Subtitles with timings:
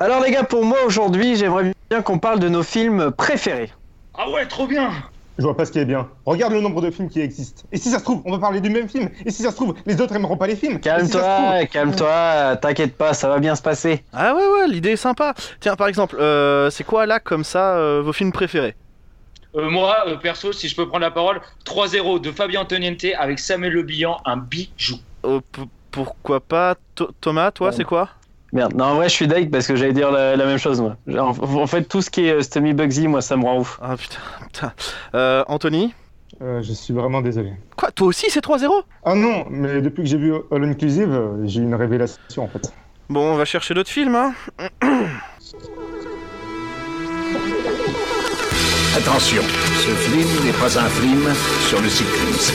[0.00, 3.70] Alors les gars, pour moi aujourd'hui, j'aimerais bien qu'on parle de nos films préférés.
[4.14, 4.90] Ah ouais, trop bien
[5.38, 6.08] Je vois pas ce qui est bien.
[6.24, 7.62] Regarde le nombre de films qui existent.
[7.70, 9.10] Et si ça se trouve, on va parler du même film.
[9.26, 10.74] Et si ça se trouve, les autres aimeront pas les films.
[10.76, 14.04] Si Calme-toi, trouve- calme-toi, t'inquiète pas, ça va bien se passer.
[14.12, 15.34] Ah ouais, ouais, l'idée est sympa.
[15.60, 18.74] Tiens, par exemple, euh, c'est quoi là, comme ça, euh, vos films préférés?
[19.56, 23.38] Euh, Moi, euh, perso, si je peux prendre la parole, 3-0 de Fabien Antoniente avec
[23.38, 24.96] Samuel Le Bihan, un bijou.
[25.26, 26.76] Euh, p- Pourquoi pas
[27.20, 27.74] Thomas, toi, Ouais.
[27.76, 28.08] c'est quoi?
[28.52, 30.80] Merde, non en vrai je suis deg parce que j'allais dire la, la même chose
[30.80, 30.96] moi.
[31.08, 33.78] En, en fait tout ce qui est euh, Stummy Bugsy, moi ça me rend ouf.
[33.82, 34.72] Ah putain, putain.
[35.14, 35.94] Euh, Anthony?
[36.42, 37.52] Euh, je suis vraiment désolé.
[37.76, 38.70] Quoi, toi aussi, c'est 3-0
[39.04, 42.48] Ah non, mais depuis que j'ai vu All Inclusive, euh, j'ai eu une révélation en
[42.48, 42.72] fait.
[43.10, 44.32] Bon, on va chercher d'autres films, hein.
[48.96, 51.32] Attention, ce film n'est pas un film
[51.68, 52.54] sur le cyclisme.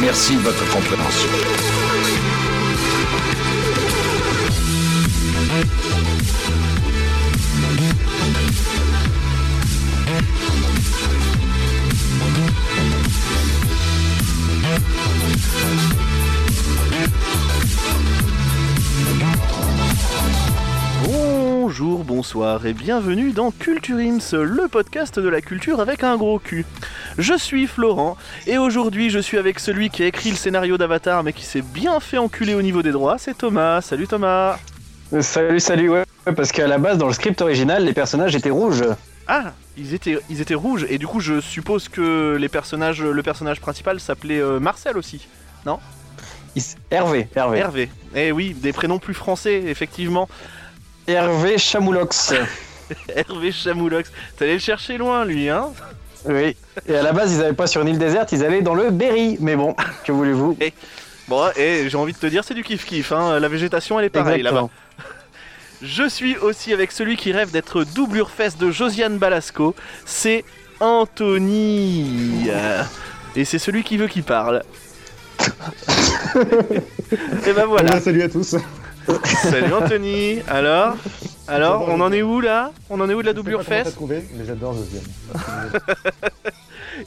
[0.00, 1.30] Merci de votre compréhension.
[21.04, 26.38] Bonjour, bonsoir et bienvenue dans Culture Ims, le podcast de la culture avec un gros
[26.38, 26.64] cul.
[27.18, 28.16] Je suis Florent
[28.46, 31.60] et aujourd'hui je suis avec celui qui a écrit le scénario d'Avatar mais qui s'est
[31.60, 33.82] bien fait enculer au niveau des droits, c'est Thomas.
[33.82, 34.56] Salut Thomas
[35.20, 36.04] Salut, salut, ouais.
[36.26, 38.84] ouais, Parce qu'à la base dans le script original les personnages étaient rouges.
[39.28, 43.22] Ah, ils étaient, ils étaient rouges et du coup je suppose que les personnages, le
[43.22, 45.26] personnage principal s'appelait euh, Marcel aussi.
[46.54, 47.58] Ils- Hervé, Hervé.
[47.58, 47.90] Hervé.
[48.14, 50.28] Eh oui, des prénoms plus français, effectivement.
[51.06, 52.34] Hervé Chamoulox.
[53.14, 54.10] Hervé Chamoulox.
[54.36, 55.68] T'allais le chercher loin lui, hein?
[56.26, 56.56] Oui.
[56.86, 58.90] Et à la base ils allaient pas sur une île déserte, ils allaient dans le
[58.90, 59.36] Berry.
[59.40, 60.56] Mais bon, que voulez-vous?
[61.28, 63.38] Bon, et j'ai envie de te dire, c'est du kiff-kiff, hein.
[63.38, 64.68] La végétation elle est pareille là-bas.
[65.82, 70.44] Je suis aussi avec celui qui rêve d'être doublure fesse de Josiane Balasco, c'est
[70.78, 72.48] Anthony.
[73.34, 74.62] Et c'est celui qui veut qui parle.
[77.46, 78.00] Et ben voilà.
[78.00, 78.54] Salut à tous.
[79.24, 80.38] Salut Anthony.
[80.48, 80.94] Alors
[81.48, 82.70] Alors, on en est où là?
[82.88, 83.92] On en est où de la doublure fesse?
[83.92, 85.02] trouvé, mais j'adore Josiane.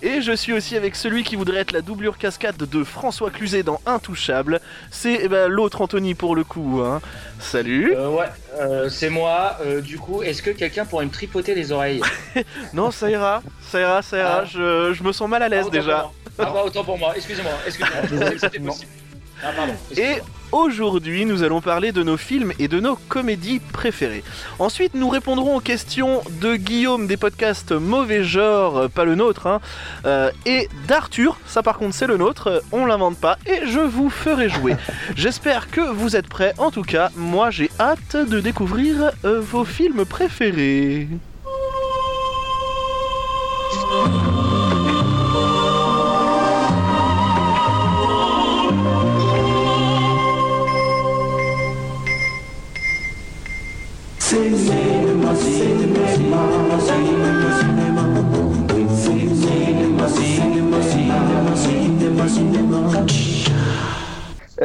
[0.02, 3.64] Et je suis aussi avec celui qui voudrait être la doublure cascade de François Cluzet
[3.64, 4.60] dans Intouchable.
[4.92, 6.82] C'est eh ben, l'autre Anthony pour le coup.
[6.84, 7.02] Hein.
[7.40, 7.94] Salut.
[7.96, 8.26] Euh, ouais,
[8.60, 9.58] euh, c'est moi.
[9.62, 12.02] Euh, du coup, est-ce que quelqu'un pourrait me tripoter les oreilles
[12.74, 14.40] Non, ça ira, ça ira, ça ira.
[14.42, 14.46] Ah.
[14.46, 16.12] Je, je me sens mal à l'aise Ah, déjà.
[16.38, 18.76] Ah bah autant pour moi, excusez-moi, excusez-moi.
[19.44, 19.74] Ah pardon.
[19.98, 20.22] Et.
[20.52, 24.24] Aujourd'hui, nous allons parler de nos films et de nos comédies préférées.
[24.60, 29.48] Ensuite, nous répondrons aux questions de Guillaume des podcasts Mauvais Genre, euh, pas le nôtre,
[29.48, 29.62] hein,
[30.06, 33.80] euh, et d'Arthur, ça par contre c'est le nôtre, euh, on l'invente pas, et je
[33.80, 34.76] vous ferai jouer.
[35.16, 36.54] J'espère que vous êtes prêts.
[36.58, 41.08] En tout cas, moi j'ai hâte de découvrir euh, vos films préférés.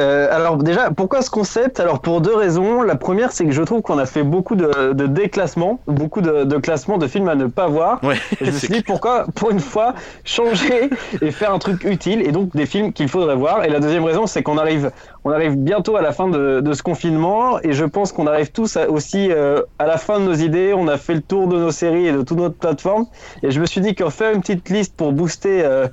[0.01, 1.79] Euh, alors déjà, pourquoi ce concept?
[1.79, 2.81] Alors pour deux raisons.
[2.81, 6.43] La première, c'est que je trouve qu'on a fait beaucoup de, de déclassements, beaucoup de,
[6.43, 8.03] de classements de films à ne pas voir.
[8.03, 10.89] Ouais, Et je me suis dit pourquoi, pour une fois, changer
[11.21, 13.63] et faire un truc utile et donc des films qu'il faudrait voir?
[13.63, 14.91] Et la deuxième raison, c'est qu'on arrive,
[15.23, 18.51] on arrive bientôt à la fin de, de ce confinement et je pense qu'on arrive
[18.51, 20.73] tous à- aussi euh, à la fin de nos idées.
[20.75, 23.05] On a fait le tour de nos séries et de toutes notre plateformes.
[23.43, 25.87] Et je me suis dit qu'en faire une petite liste pour booster euh,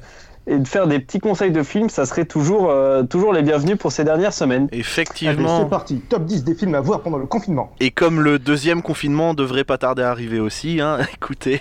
[0.48, 3.76] et de faire des petits conseils de films, ça serait toujours, euh, toujours les bienvenus
[3.76, 4.68] pour ces dernières semaines.
[4.72, 5.62] Allez, Effectivement.
[5.62, 6.00] c'est parti.
[6.00, 7.70] Top 10 des films à voir pendant le confinement.
[7.80, 11.60] Et comme le deuxième confinement devrait pas tarder à arriver aussi, hein, écoutez.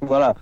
[0.00, 0.34] Voilà.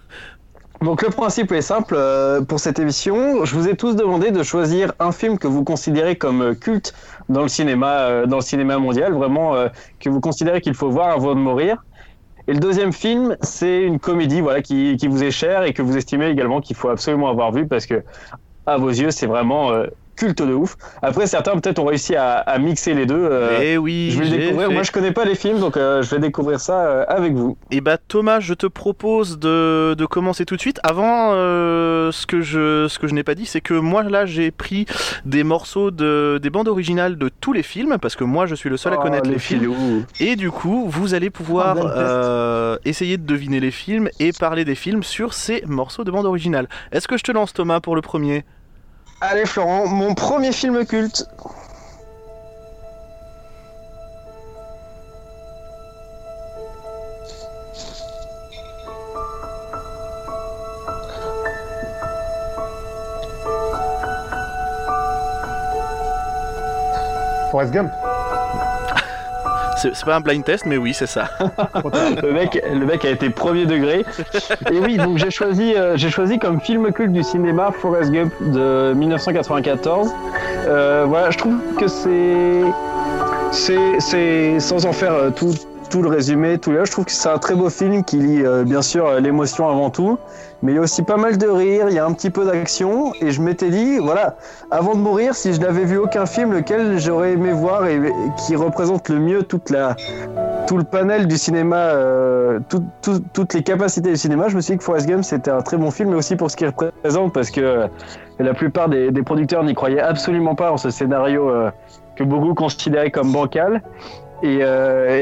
[0.81, 3.45] Donc le principe est simple euh, pour cette émission.
[3.45, 6.93] Je vous ai tous demandé de choisir un film que vous considérez comme euh, culte
[7.29, 9.69] dans le cinéma, euh, dans le cinéma mondial, vraiment euh,
[10.01, 11.85] que vous considérez qu'il faut voir avant de mourir.
[12.49, 15.83] Et le deuxième film, c'est une comédie, voilà, qui, qui vous est chère et que
[15.83, 18.03] vous estimez également qu'il faut absolument avoir vu parce que
[18.67, 19.87] à vos yeux, c'est vraiment euh,
[20.17, 20.77] culte de ouf.
[21.03, 23.15] Après, certains peut-être ont réussi à, à mixer les deux.
[23.31, 24.69] euh, Eh oui, je vais le découvrir.
[24.69, 24.75] fait.
[24.75, 27.57] Moi, je connais pas les films, donc euh, je vais découvrir ça euh, avec vous.
[27.71, 30.81] Et bah Thomas, je te propose de, de commencer tout de suite.
[30.83, 34.27] Avant, euh, ce que je, ce que je n'ai pas dit, c'est que moi là
[34.27, 34.87] j'ai pris
[35.25, 38.69] des morceaux de, des bandes originales de tous les films, parce que moi je suis
[38.71, 39.61] le seul à Oh, connaître les, films.
[39.61, 40.05] filous.
[40.21, 44.75] Et du coup, vous allez pouvoir euh, essayer de deviner les films et parler des
[44.75, 46.69] films sur ces morceaux de bande originale.
[46.93, 48.45] Est-ce que je te lance Thomas pour le premier?
[49.25, 51.29] Allez Florent, mon premier film culte.
[67.53, 68.12] Forrest Gump.
[69.83, 71.29] C'est pas un blind test, mais oui, c'est ça.
[72.23, 74.05] Le mec, le mec a été premier degré.
[74.71, 78.93] Et oui, donc j'ai choisi, euh, choisi comme film culte du cinéma Forrest Gump de
[78.95, 80.09] 1994.
[80.67, 82.63] Euh, voilà, je trouve que c'est,
[83.99, 85.53] c'est, sans en faire euh, tout,
[85.91, 88.45] tout le résumé, tout là, je trouve que c'est un très beau film qui lie
[88.65, 90.19] bien sûr l'émotion avant tout,
[90.63, 92.45] mais il y a aussi pas mal de rire, il y a un petit peu
[92.45, 94.37] d'action, et je m'étais dit, voilà,
[94.71, 98.01] avant de mourir, si je n'avais vu aucun film lequel j'aurais aimé voir et,
[98.47, 99.97] qui représente le mieux toute la,
[100.69, 104.61] tout le panel du cinéma, euh, tout- tout- toutes les capacités du cinéma, je me
[104.61, 106.69] suis dit que Forrest Gump c'était un très bon film, mais aussi pour ce qu'il
[106.69, 107.87] représente, parce que euh,
[108.39, 111.71] la plupart des, producteurs n'y croyaient absolument pas en ce scénario euh,
[112.17, 113.83] que beaucoup considéraient comme bancal.
[114.45, 114.59] Et,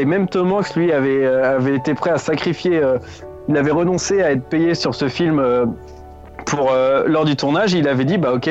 [0.07, 2.81] même Tom Hanks, lui, avait, avait été prêt à sacrifier,
[3.49, 5.67] il avait renoncé à être payé sur ce film euh,
[6.47, 7.73] pour, euh, lors du tournage.
[7.73, 8.51] Il avait dit, bah ok,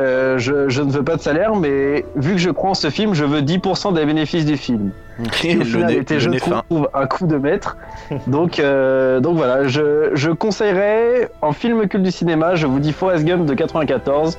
[0.00, 2.88] euh, je, je ne veux pas de salaire, mais vu que je crois en ce
[2.90, 4.90] film, je veux 10% des bénéfices du film.
[5.18, 7.76] Le final, était, le je trouve, un coup de maître.
[8.26, 12.92] Donc, euh, donc voilà, je, je conseillerais en film culte du cinéma, je vous dis
[12.92, 14.38] Forrest Gump de 94,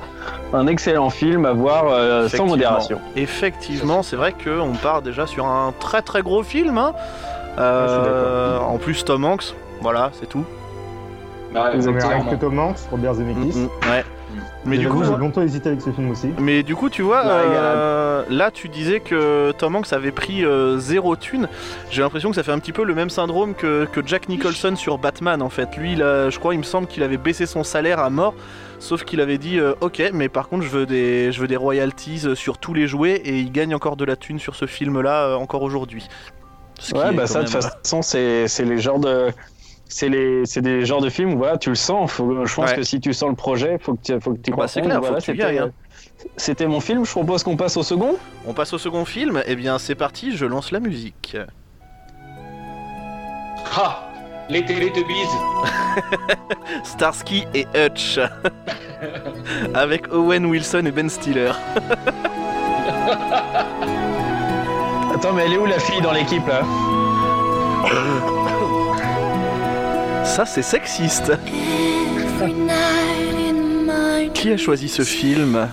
[0.52, 2.98] un excellent film à voir euh, sans modération.
[3.16, 6.76] Effectivement, c'est vrai qu'on part déjà sur un très très gros film.
[6.76, 6.92] hein.
[7.56, 10.44] en plus, Tom Hanks, voilà, c'est tout.
[11.52, 12.10] Bah, exactement.
[12.10, 13.56] avec que Tom Hanks, Robert Zemeckis.
[13.56, 14.04] Mm, mm, ouais.
[14.64, 16.30] Mais du coup, j'ai longtemps hésité avec ce film aussi.
[16.38, 20.44] Mais du coup, tu vois, La euh, là, tu disais que Tom Hanks avait pris
[20.44, 21.48] euh, zéro thune.
[21.90, 24.74] J'ai l'impression que ça fait un petit peu le même syndrome que, que Jack Nicholson
[24.74, 25.76] sur Batman, en fait.
[25.76, 28.34] Lui, je crois, il me semble qu'il avait baissé son salaire à mort,
[28.78, 31.56] sauf qu'il avait dit, euh, ok, mais par contre, je veux des, je veux des
[31.56, 35.26] royalties sur tous les jouets, et il gagne encore de la thune sur ce film-là
[35.26, 36.08] euh, encore aujourd'hui.
[36.92, 39.30] Ouais, bah ça, de toute façon, c'est c'est les genres de.
[39.96, 42.10] C'est les, c'est des genres de films où voilà, tu le sens.
[42.10, 42.76] Faut, je pense Ouais.
[42.78, 44.80] que si tu sens le projet, faut que tu, faut que tu Ah bah, c'est
[44.80, 44.98] comprennes.
[44.98, 45.70] clair, Voilà, c'était- hein.
[46.36, 47.04] C'était mon film.
[47.06, 48.16] Je propose qu'on passe au second.
[48.44, 51.36] On passe au second film, et bien c'est parti, je lance la musique.
[53.76, 54.08] Ah,
[54.48, 55.28] les Teletubbies.
[56.82, 58.18] Starsky et Hutch.
[59.74, 61.52] Avec Owen Wilson et Ben Stiller.
[65.14, 66.62] Attends, mais elle est où la fille dans l'équipe là?
[70.24, 71.32] Ça, c'est sexiste.
[74.34, 75.68] Qui a choisi ce film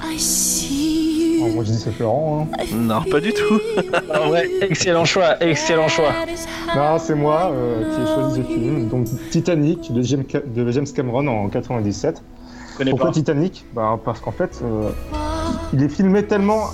[1.43, 2.47] Oh, moi je dis c'est Florent.
[2.53, 2.63] hein.
[2.75, 3.59] Non, pas du tout.
[4.13, 6.11] En vrai, excellent choix, excellent choix.
[6.75, 8.87] Non, c'est moi euh, qui ai choisi ce film.
[8.89, 12.21] Donc Titanic de James, Ca- de James Cameron en 97.
[12.73, 13.13] Je connais Pourquoi pas.
[13.13, 13.65] Titanic?
[13.73, 14.91] Bah, Parce qu'en fait, euh,
[15.73, 16.65] il est filmé tellement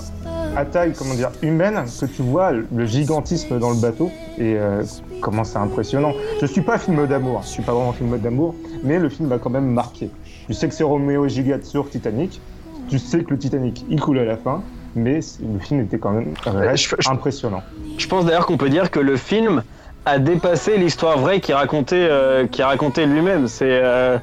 [0.54, 4.82] à taille, comment dire, humaine, que tu vois le gigantisme dans le bateau et euh,
[5.20, 6.12] comment c'est impressionnant.
[6.40, 9.08] Je suis pas un film d'amour, je suis pas vraiment un film d'amour, mais le
[9.08, 10.10] film m'a quand même marqué.
[10.46, 12.40] Tu sais que c'est Roméo et Juliette sur Titanic,
[12.88, 14.62] tu sais que le Titanic il coule à la fin,
[14.94, 16.32] mais le film était quand même
[16.74, 17.62] je- je- impressionnant.
[17.98, 19.62] Je pense d'ailleurs qu'on peut dire que le film
[20.06, 23.46] a dépassé l'histoire vraie qui racontait, euh, qui racontait lui-même.
[23.48, 24.18] C'est euh,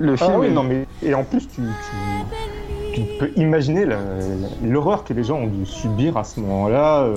[0.00, 0.30] le film.
[0.32, 3.86] Ah oui, est- non, mais et en plus, tu, tu, tu peux imaginer
[4.62, 7.02] l'horreur que les gens ont dû subir à ce moment-là.
[7.02, 7.16] euh,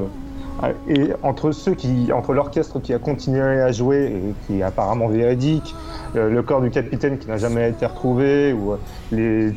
[0.87, 5.07] et entre ceux qui, entre l'orchestre qui a continué à jouer et qui est apparemment
[5.07, 5.75] véridique,
[6.15, 8.77] euh, le corps du capitaine qui n'a jamais été retrouvé, ou euh,
[9.11, 9.53] les,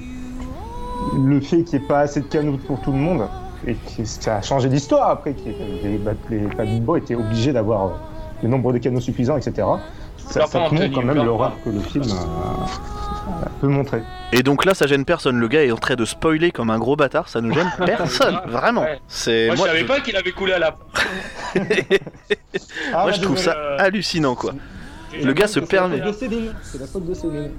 [1.16, 3.28] le fait qu'il n'y ait pas assez de canaux pour tout le monde,
[3.66, 6.00] et que ça a changé l'histoire après, que les,
[6.30, 7.90] les, étaient obligés d'avoir euh,
[8.42, 9.66] le nombre de canaux suffisants, etc.
[10.18, 12.66] Ça, ça montre quand même l'horreur que le film euh,
[13.60, 14.02] peut montrer.
[14.32, 15.38] Et donc là, ça gêne personne.
[15.38, 17.28] Le gars est en train de spoiler comme un gros bâtard.
[17.28, 18.82] Ça ne gêne personne, vraiment.
[18.82, 19.00] Ouais.
[19.08, 20.76] C'est Moi, moi, je savais je- pas qu'il avait coulé à la.
[21.54, 21.60] Ah,
[23.02, 24.52] moi, je trouve ça euh, hallucinant, quoi.
[25.22, 25.98] Le gars se permet.
[25.98, 26.54] C'est la faute de Céline.
[26.62, 27.50] C'est la faute de Céline.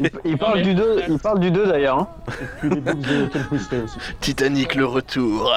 [0.00, 1.98] Il, il parle mais- du 2, il parle du 2 d'ailleurs.
[1.98, 2.08] hein.
[4.20, 5.52] Titanic le retour.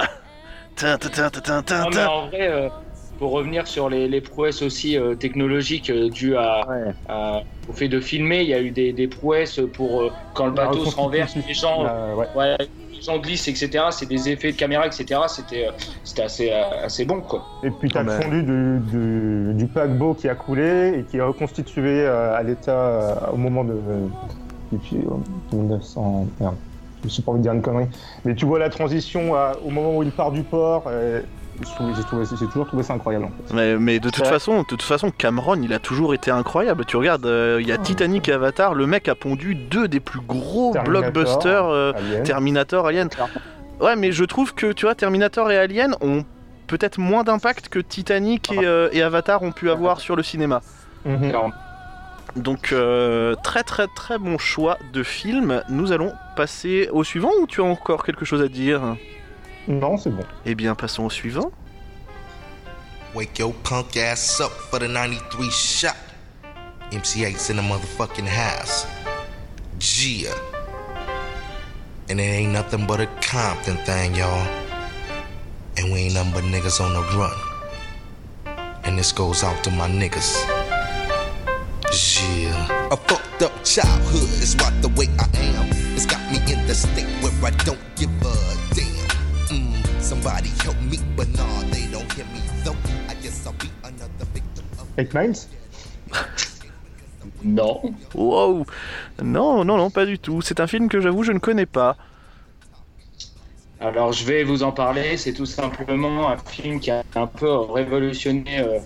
[0.75, 2.07] Tin, tin, tin, tin, tin, tin, Non, mais tin.
[2.07, 2.69] en vrai, euh,
[3.17, 6.93] pour revenir sur les, les prouesses aussi euh, technologiques euh, dues à, Ouais.
[7.07, 10.45] à- au fait de filmer, il y a eu des, des prouesses pour euh, quand
[10.45, 12.27] le bateau se renverse, les gens, Euh, ouais.
[12.33, 12.55] ouais,
[12.93, 13.91] les gens glissent, etc.
[13.91, 15.27] C'est des effets de caméra, etc.
[15.27, 15.71] C'était euh,
[16.03, 17.45] c'était assez, euh, assez bon, quoi.
[17.63, 21.17] Et puis t'as Ah le fondu du, du, du paquebot qui a coulé et qui
[21.17, 24.09] est reconstitué euh, à l'état euh, au moment de.
[24.71, 25.17] depuis euh,
[25.51, 26.29] 1900.
[26.39, 26.59] Merde,
[27.03, 27.89] je suis pas envie de dire une connerie.
[28.25, 30.87] Mais tu vois la transition à- au moment où il part du port.
[30.87, 31.23] euh,
[31.61, 33.25] j'ai trouvé- toujours trouvé ça incroyable.
[33.25, 33.53] en fait.
[33.53, 34.29] Mais, mais de toute Ouais.
[34.29, 36.85] façon, de toute façon, Cameron, il a toujours été incroyable.
[36.85, 38.73] Tu regardes, euh, il y a Titanic et Avatar.
[38.75, 41.65] Le mec a pondu deux des plus gros Terminator, blockbusters.
[41.65, 42.23] euh, Alien.
[42.23, 43.09] Terminator, Alien.
[43.79, 46.23] Ouais, mais je trouve que tu vois, Terminator et Alien ont
[46.67, 50.61] peut-être moins d'impact que Titanic et, euh, et Avatar ont pu avoir sur le cinéma.
[51.05, 51.31] Mhm.
[52.35, 55.61] Donc euh, très très très bon choix de film.
[55.69, 58.81] Nous allons passer au suivant ou tu as encore quelque chose à dire?
[59.67, 60.23] Non, c'est bon.
[60.45, 61.51] Eh bien, passons au suivant.
[63.13, 65.95] Wake your punk ass up for the 93 shot.
[66.91, 68.85] MC8's in the motherfucking house.
[69.77, 70.33] Gia.
[72.09, 74.47] And it ain't nothing but a Compton thing, y'all.
[75.77, 77.35] And we ain't nothing but niggas on the run.
[78.85, 80.45] And this goes out to my niggas.
[81.91, 82.87] Yeah.
[82.91, 85.67] A fucked up childhood is what the way I am.
[85.93, 88.16] It's got me in the state where I don't give a damn.
[90.19, 92.75] Somebody help me, but nah, they don't hear me though.
[93.07, 94.87] I guess I'll be another victim of.
[94.97, 95.47] 8 Miles
[97.43, 97.93] Non.
[98.15, 98.65] Wow
[99.21, 100.41] Non, non, non, pas du tout.
[100.41, 101.97] C'est un film que j'avoue, je ne connais pas.
[103.79, 105.17] Alors je vais vous en parler.
[105.17, 108.79] C'est tout simplement un film qui a un peu révolutionné euh,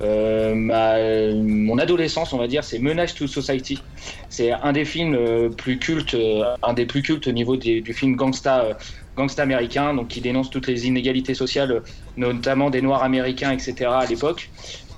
[0.00, 2.64] euh, ma- mon adolescence, on va dire.
[2.64, 3.82] C'est Menace to Society.
[4.30, 7.82] C'est un des films euh, plus cultes, euh, un des plus cultes au niveau des-
[7.82, 8.74] du film gangsta, euh,
[9.20, 11.72] gangsta américain, donc qui dénonce toutes les inégalités sociales,
[12.16, 13.72] notamment des Noirs américains, etc.
[14.04, 14.42] à l'époque.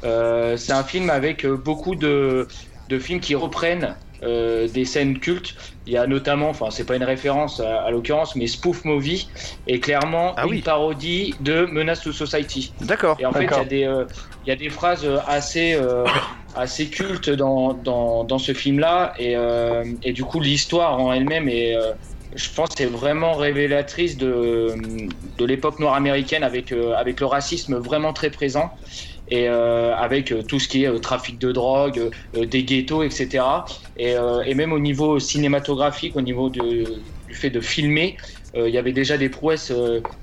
[0.05, 2.47] Euh, c'est un film avec euh, beaucoup de,
[2.93, 3.91] de films qui reprennent
[4.23, 5.55] euh, des scènes cultes.
[5.87, 9.29] Il y a notamment, enfin c'est pas une référence à, à l'occurrence, mais Spoof Movie
[9.67, 12.73] est clairement Ah une parodie de Menace to Society.
[12.81, 13.17] D'accord.
[13.21, 14.05] Et en fait, il y a des, euh,
[14.45, 16.05] il y a des phrases assez, euh,
[16.55, 19.12] assez cultes dans, dans, dans ce film-là.
[19.19, 19.35] Et,
[20.02, 21.76] et du coup, l'histoire en elle-même est,
[22.35, 24.75] je pense, c'est vraiment révélatrice de,
[25.39, 28.71] l'époque noire américaine avec, euh, avec le racisme vraiment très présent.
[29.29, 33.45] Et euh, avec euh, tout ce qui est trafic de drogue, des ghettos, etc.
[33.97, 34.15] Et,
[34.55, 36.85] même au niveau cinématographique, au niveau du
[37.31, 38.17] fait de filmer,
[38.55, 39.73] il y avait déjà des prouesses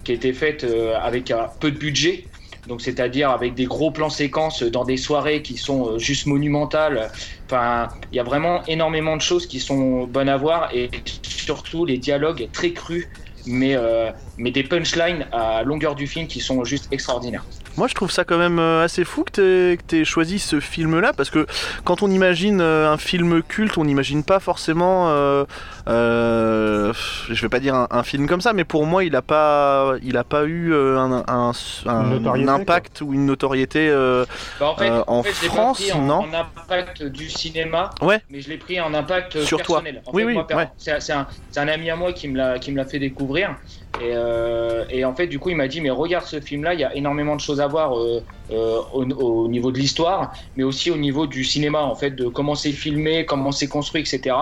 [0.03, 0.65] qui étaient faites
[1.01, 2.25] avec peu de budget.
[2.69, 7.09] Donc, c'est-à-dire avec des gros plans séquences dans des soirées qui sont euh, juste monumentales.
[7.47, 10.91] Enfin, il y a vraiment énormément de choses qui sont bonnes à voir et
[11.23, 13.07] surtout les dialogues très crus,
[13.47, 17.43] mais, euh, mais des punchlines à longueur du film qui sont juste extraordinaires.
[17.75, 21.11] Moi, je trouve ça quand même euh, assez fou que que t'aies choisi ce film-là,
[21.13, 21.47] parce que
[21.85, 25.07] quand on imagine un film culte, on n'imagine pas forcément,
[25.89, 26.93] euh,
[27.29, 29.93] je vais pas dire un, un film comme ça, mais pour moi, il a pas,
[30.03, 31.51] il a pas eu euh, un, un-
[31.85, 33.89] un- Une notoriété, un impact ou une notoriété.
[33.89, 34.25] euh,
[34.59, 38.21] Bah, en fait, Euh, en fait, France, pris en, non en impact du cinéma, Ouais.
[38.29, 39.81] mais je l'ai pris en impact Sur toi.
[39.81, 40.01] personnel.
[40.05, 40.69] En Oui, fait, oui, moi, per- ouais.
[40.77, 42.99] c'est c'est un, c'est un ami à moi qui me l'a qui me l'a fait
[42.99, 43.55] découvrir.
[44.01, 46.79] Et, euh, et en fait, du coup, il m'a dit mais regarde ce film-là, il
[46.79, 50.63] y a énormément de choses à voir euh, euh, au, au niveau de l'histoire, mais
[50.63, 54.35] aussi au niveau du cinéma, en fait, de comment c'est filmé, comment c'est construit, etc.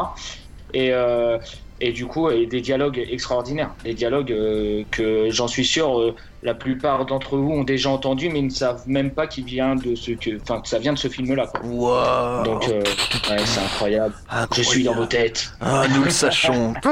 [0.74, 1.38] Et euh,
[1.80, 6.16] et du coup, et des dialogues extraordinaires, des dialogues euh, que j'en suis sûr, euh,
[6.42, 9.76] la plupart d'entre vous ont déjà entendu, mais ils ne savent même pas qu'il vient
[9.76, 11.46] de ce que, enfin, que ça vient de ce film-là.
[11.46, 11.60] quoi.
[11.64, 12.44] Wow.
[12.46, 14.16] Donc, ouais, c'est incroyable.
[14.56, 15.52] Je suis dans vos têtes.
[15.62, 16.74] Ah, nous le sachons.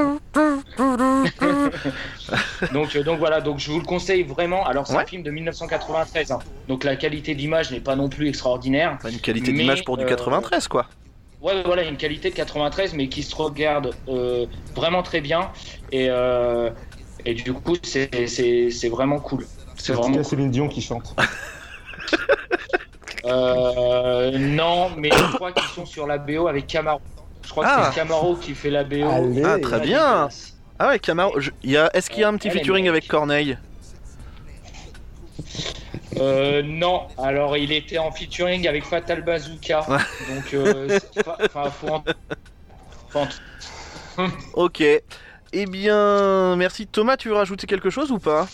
[2.73, 4.65] Donc, donc voilà, donc je vous le conseille vraiment.
[4.65, 5.03] Alors, c'est Ouais.
[5.03, 6.39] un film de 1993, hein.
[6.67, 8.97] donc la qualité d'image n'est pas non plus extraordinaire.
[9.01, 10.85] Pas une qualité d'image pour du euh, 93, quoi.
[11.45, 15.51] Ouais, voilà, une qualité de 93, mais qui se regarde euh, vraiment très bien.
[15.91, 16.71] Et, euh,
[17.23, 19.45] et du coup, c'est c'est- c'est vraiment cool.
[19.75, 21.15] C'est C'est vraiment cas Céline Dion qui chante.
[23.27, 27.01] Euh, non, mais je crois qu'ils sont sur la BO avec Camaro.
[27.43, 27.79] Je crois Ah.
[27.79, 29.09] que c'est Camaro qui fait la BO.
[29.09, 29.41] Allez.
[29.43, 30.29] Ah, très bien.
[30.77, 31.39] Ah ouais, Camaro.
[31.39, 31.89] je- il y a...
[31.95, 33.57] Est-ce qu'il y a un petit featuring avec Corneille?
[36.19, 39.85] Euh, non, alors il était en featuring avec Fatal Bazooka.
[40.33, 42.03] donc, euh, fa- enfin, faut en-
[43.09, 44.81] faut en- Ok.
[44.81, 46.87] Eh bien, merci.
[46.87, 48.47] Thomas, tu veux rajouter quelque chose ou pas?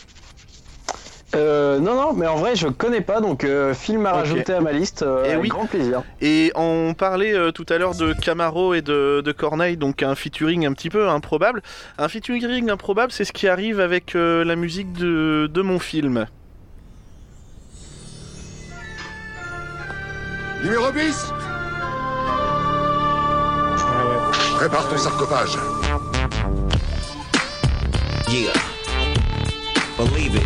[1.34, 4.60] Euh, non, non, mais en vrai, je connais pas, donc euh, film à rajouter à
[4.60, 5.48] ma liste, euh, Eh avec oui.
[5.48, 6.04] grand plaisir.
[6.20, 10.14] Et on parlait euh, tout à l'heure de Camaro et de, de Corneille, donc un
[10.16, 11.62] featuring un petit peu improbable.
[11.98, 16.28] Un featuring improbable, c'est ce qui arrive avec euh, la musique de, de mon film.
[20.64, 21.34] Numéro 10
[24.58, 25.58] Prépare ton sarcophage.
[28.30, 28.54] Yeah.
[29.98, 30.44] Believe it.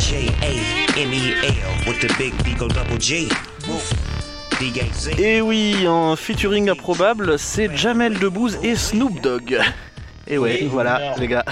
[0.00, 3.28] J A M E L with the big Eagle double G.
[4.58, 5.10] D A Z.
[5.18, 9.58] Et oui, en featuring improbable, c'est Jamel Debbouze et Snoop Dogg.
[10.26, 11.44] Et ouais, Oui, voilà, les gars.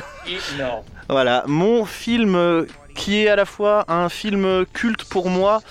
[0.55, 0.83] énorme.
[1.09, 5.63] Voilà, mon film euh, qui est à la fois un film culte pour moi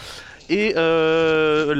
[0.50, 1.76] et euh,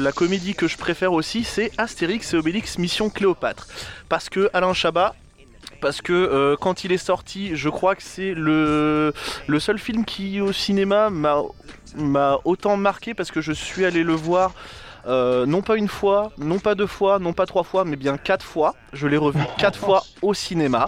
[0.00, 3.66] la, comédie que je préfère aussi, c'est Astérix et Obélix Mission Cléopâtre.
[4.08, 5.14] Parce que Alain Chabat,
[5.80, 9.12] parce que euh, quand il est sorti, je crois que c'est le,
[9.58, 11.42] seul film qui au cinéma m'a
[11.96, 14.52] m'a autant marqué parce que je suis allé le voir.
[15.06, 18.16] euh, non pas une fois, non pas deux fois, non pas trois fois, mais bien
[18.16, 18.76] quatre fois.
[18.92, 20.86] Je l'ai revu quatre fois au cinéma.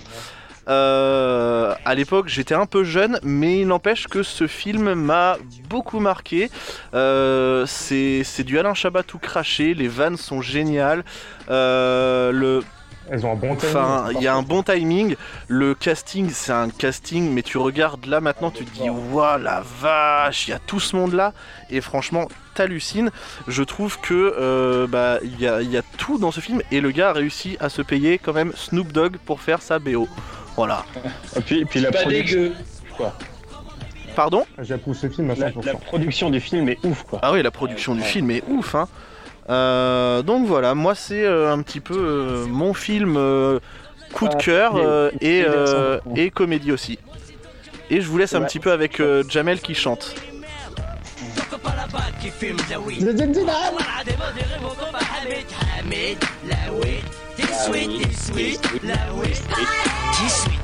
[0.69, 5.37] Euh, à l'époque, j'étais un peu jeune, mais il n'empêche que ce film m'a
[5.69, 6.51] beaucoup marqué.
[6.95, 11.05] Euh, c'est du Alain Chabat tout craché, les vannes sont géniales.
[11.51, 12.63] Euh, le,
[13.11, 13.77] Elles ont un bon timing.
[13.77, 15.17] Enfin, c'est il y a un bon timing.
[15.49, 19.63] Le casting, c'est un casting, mais tu regardes là maintenant, tu te dis, waouh la
[19.81, 21.33] vache, il y a tout ce monde-là.
[21.71, 23.11] Et franchement, t'hallucines.
[23.49, 26.63] Je trouve que euh, bah il y a, il y a tout dans ce film
[26.71, 29.79] et le gars a réussi à se payer quand même Snoop Dogg pour faire sa
[29.79, 30.09] BO.
[30.57, 30.85] Voilà.
[31.37, 32.53] Et puis, puis la, Pas production, dégueu.
[34.15, 35.65] Pardon J'approuve ce film à la, 100%.
[35.67, 37.19] la production du film est ouf quoi.
[37.23, 38.75] Ah oui, la production du film est ouf.
[38.77, 38.87] Hein.
[39.51, 43.59] Euh, donc voilà, moi c'est euh, un petit peu euh, mon film euh,
[44.13, 45.99] coup de Ah, cœur euh, et, euh,
[46.33, 46.99] comédie aussi.
[47.91, 48.47] Et je vous laisse un Ouais.
[48.47, 50.15] petit peu avec euh, Jamel qui chante.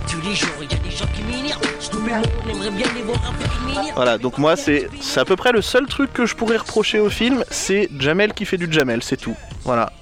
[0.09, 1.61] Tous les jours, il y a des gens qui m'énervent.
[1.81, 3.95] Je coupe le monde, on aimerait bien les voir un peu qui m'énervent.
[3.95, 6.99] Voilà, donc moi c'est c'est à peu près le seul truc que je pourrais reprocher
[6.99, 9.37] au film, c'est Jamel qui fait du Jamel, c'est tout.
[9.65, 9.93] Voilà.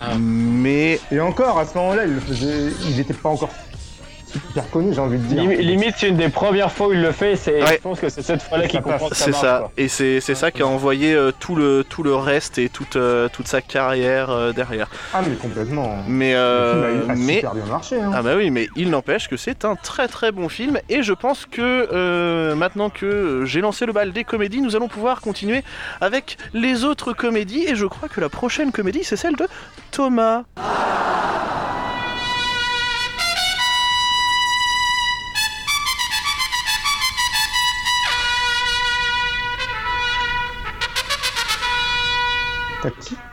[0.00, 0.14] Ah.
[0.18, 2.72] Mais Et encore, à ce moment-là, il le faisait.
[2.88, 3.50] Il n'était pas encore
[4.28, 5.42] super connu, j'ai envie de dire.
[5.42, 7.36] Lim- Limite, c'est une des premières fois où il le fait.
[7.36, 7.76] C'est, Ouais.
[7.76, 9.72] Je pense que c'est cette fois-là qu'il comprend que ça c'est ça, quoi.
[9.76, 12.96] et c'est c'est ça qui a envoyé euh, tout le tout le reste et toute
[12.96, 14.88] euh, toute sa carrière euh, derrière.
[15.14, 15.96] Ah, mais complètement.
[16.06, 18.00] Mais euh, le film a, a mais super bien marché.
[18.00, 18.10] Hein.
[18.14, 21.12] Ah bah oui, mais il n'empêche que c'est un très très bon film et je
[21.12, 25.62] pense que euh, maintenant que j'ai lancé le bal des comédies, nous allons pouvoir continuer
[26.00, 29.46] avec les autres comédies et je crois que la prochaine comédie c'est celle de
[29.90, 30.42] Thomas.
[42.88, 43.27] Excusez-moi,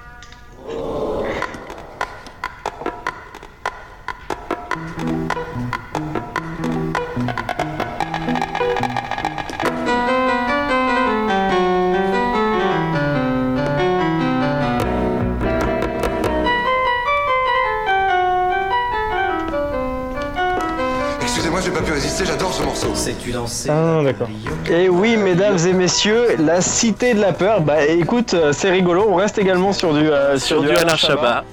[22.75, 22.95] morceau.
[22.95, 24.27] Sais-tu danser Ah, d'accord.
[24.69, 27.61] Et oui, mesdames et messieurs, la cité de la peur.
[27.61, 29.05] Bah écoute, euh, c'est rigolo.
[29.09, 31.43] On reste également sur du euh, Sur du Alain Chabat.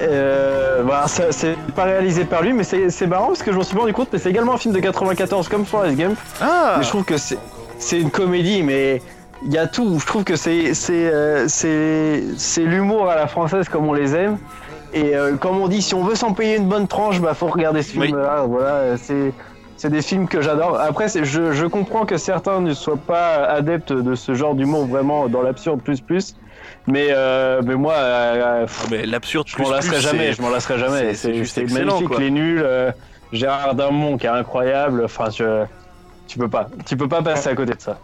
[0.00, 3.56] Euh, voilà, ça- c'est pas réalisé par lui, mais c'est c'est marrant parce que je
[3.56, 4.08] m'en suis pas rendu compte.
[4.12, 6.16] Mais c'est également un film de 94 comme Forrest Gump.
[6.40, 7.38] Ah Mais je trouve que c'est
[7.78, 9.02] c'est une comédie, mais
[9.44, 9.98] il y a tout.
[10.00, 14.14] Je trouve que c'est c'est euh, c'est c'est l'humour à la française comme on les
[14.14, 14.38] aime.
[14.94, 17.48] Et euh, comme on dit, si on veut s'en payer une bonne tranche, bah faut
[17.48, 18.06] regarder ce Oui.
[18.06, 18.44] film-là.
[18.48, 19.32] Voilà, euh, c'est
[19.78, 20.78] c'est des films que j'adore.
[20.78, 25.28] Après, je, je comprends que certains ne soient pas adeptes de ce genre d'humour vraiment
[25.28, 26.36] dans l'absurde plus plus.
[26.86, 30.26] Mais euh, mais moi, euh, pff, Ah, mais l'absurde je m'en plus lasserai jamais.
[30.26, 31.14] c'est- Je m'en lasserai jamais.
[31.14, 32.08] c'est- juste magnifique.
[32.08, 32.18] quoi.
[32.18, 32.62] Les nuls.
[32.62, 32.90] euh,
[33.32, 35.02] Gérard Darmon qui est incroyable.
[35.04, 35.64] Enfin, je,
[36.26, 36.68] tu peux pas.
[36.86, 37.98] Tu peux pas passer à côté de ça.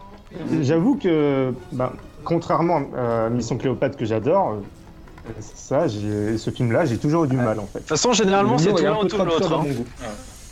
[0.61, 1.91] J'avoue que, ben,
[2.23, 7.59] contrairement à Mission Cléopâtre que j'adore, euh, ça, ce film-là, j'ai toujours eu du mal
[7.59, 7.79] en fait.
[7.79, 9.63] De toute façon, généralement, c'est tout l'un ou tout l'autre.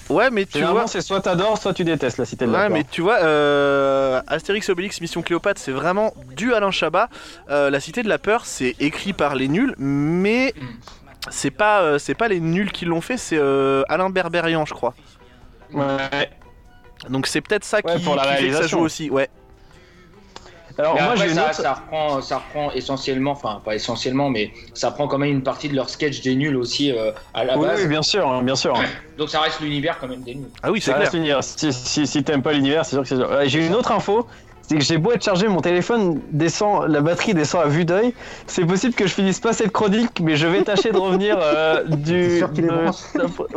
[0.09, 0.87] Ouais, mais tu vois.
[0.87, 4.21] c'est soit t'adores, soit tu détestes la cité de la Ouais, mais tu vois, euh,
[4.27, 7.09] Astérix Obélix Mission Cléopâtre, c'est vraiment du Alain Chabat.
[7.49, 10.53] Euh, la Cité de la Peur, c'est écrit par les nuls, mais
[11.29, 14.73] c'est pas, euh, c'est pas les nuls qui l'ont fait, c'est euh, Alain Berberian, je
[14.73, 14.93] crois.
[15.73, 16.29] Ouais.
[17.09, 19.09] Donc c'est peut-être ça Ouais, qui, pour la qui fait que ça joue aussi.
[19.09, 19.29] Ouais.
[20.77, 21.53] Alors, Mais moi, après, j'ai une ça, autre.
[21.55, 25.69] ça, reprend, ça reprend essentiellement, enfin pas essentiellement, mais ça prend quand même une partie
[25.69, 27.81] de leur sketch des nuls aussi euh, à la Oui, base.
[27.81, 28.79] oui, bien sûr, hein, bien sûr.
[29.17, 30.51] Donc ça reste l'univers quand même des nuls.
[30.63, 31.01] Ah oui, c'est Ça clair.
[31.01, 31.43] reste l'univers.
[31.43, 33.29] Si, si, si t'aimes pas l'univers, c'est sûr que c'est sûr.
[33.29, 34.27] Ouais, J'ai une autre info.
[34.65, 38.13] C'est que j'ai beau être chargé, mon téléphone descend, la batterie descend à vue d'œil.
[38.47, 41.83] C'est possible que je finisse pas cette chronique, mais je vais tâcher de revenir euh,
[41.87, 42.37] du.
[42.37, 43.03] Sûr qu'il est de- branché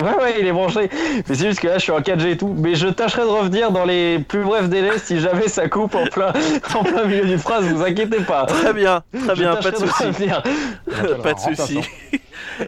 [0.03, 0.91] Ouais, ouais, il est branché.
[1.29, 2.53] Mais c'est juste que là, je suis en 4G et tout.
[2.59, 6.07] Mais je tâcherai de revenir dans les plus brefs délais si jamais ça coupe en
[6.07, 6.33] plein,
[6.75, 7.65] en plein milieu d'une phrase.
[7.67, 8.47] Vous inquiétez pas.
[8.47, 10.07] Très bien, très Je bien, pas de soucis.
[10.07, 10.43] revenir.
[11.23, 11.81] pas de soucis.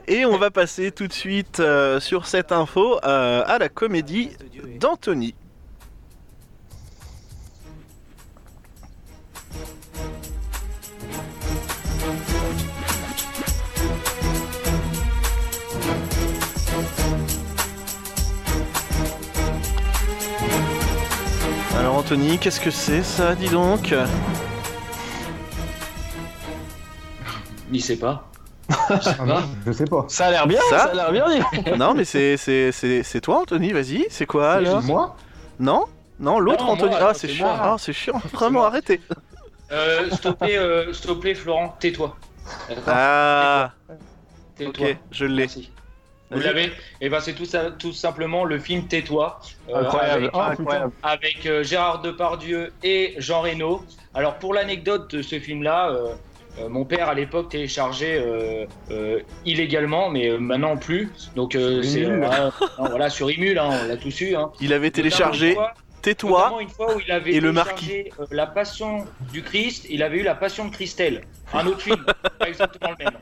[0.06, 4.30] Et on va passer tout de suite euh, sur cette info euh, à la comédie
[4.78, 5.34] d'Anthony.
[21.78, 23.94] Alors Anthony, qu'est-ce que c'est ça, dis donc
[27.72, 28.24] Il sait pas.
[29.20, 30.04] Ah je sais pas.
[30.08, 31.24] Ça a l'air bien, Ça ça, a l'air bien.
[31.76, 35.16] Non mais c'est c'est- c'est c'est toi Anthony, vas-y, c'est quoi alors Moi
[35.58, 35.84] Non
[36.20, 36.90] Non, l'autre Non, Anthony.
[36.90, 37.46] moi, ah, non, c'est c'est chiant.
[37.56, 37.58] moi.
[37.62, 38.20] Ah, c'est chiant.
[38.32, 38.68] Vraiment, moi.
[38.68, 39.00] arrêtez.
[39.72, 42.16] Euh, s'il te plaît, euh, s'il te plaît, Florent, tais-toi.
[42.68, 43.72] D'accord Ah,
[44.56, 44.88] Tais-toi.
[44.90, 45.42] ok, je l'ai.
[45.42, 45.70] Merci.
[46.30, 49.40] Vous l'avez Et ben c'est tout, ça- tout simplement le film Tais-toi.
[49.70, 50.92] euh, Incroyable, avec- Ah, incroyable.
[51.02, 53.82] avec euh, Gérard Depardieu et Jean Reno.
[54.14, 58.66] Alors pour l'anecdote de ce film-là, euh, mon père à l'époque téléchargeait
[59.44, 61.10] illégalement, mais maintenant plus.
[61.36, 62.04] Donc c'est
[62.78, 64.34] voilà sur Imul, hein, on l'a tous eu.
[64.34, 64.50] Hein.
[64.60, 65.56] Il avait téléchargé
[66.02, 66.38] Tais-toi.
[66.38, 67.64] notamment une fois où il avait et le euh,
[68.30, 72.04] la Passion du Christ, il avait eu la Passion de Christelle, un autre film,
[72.38, 73.14] pas exactement le même.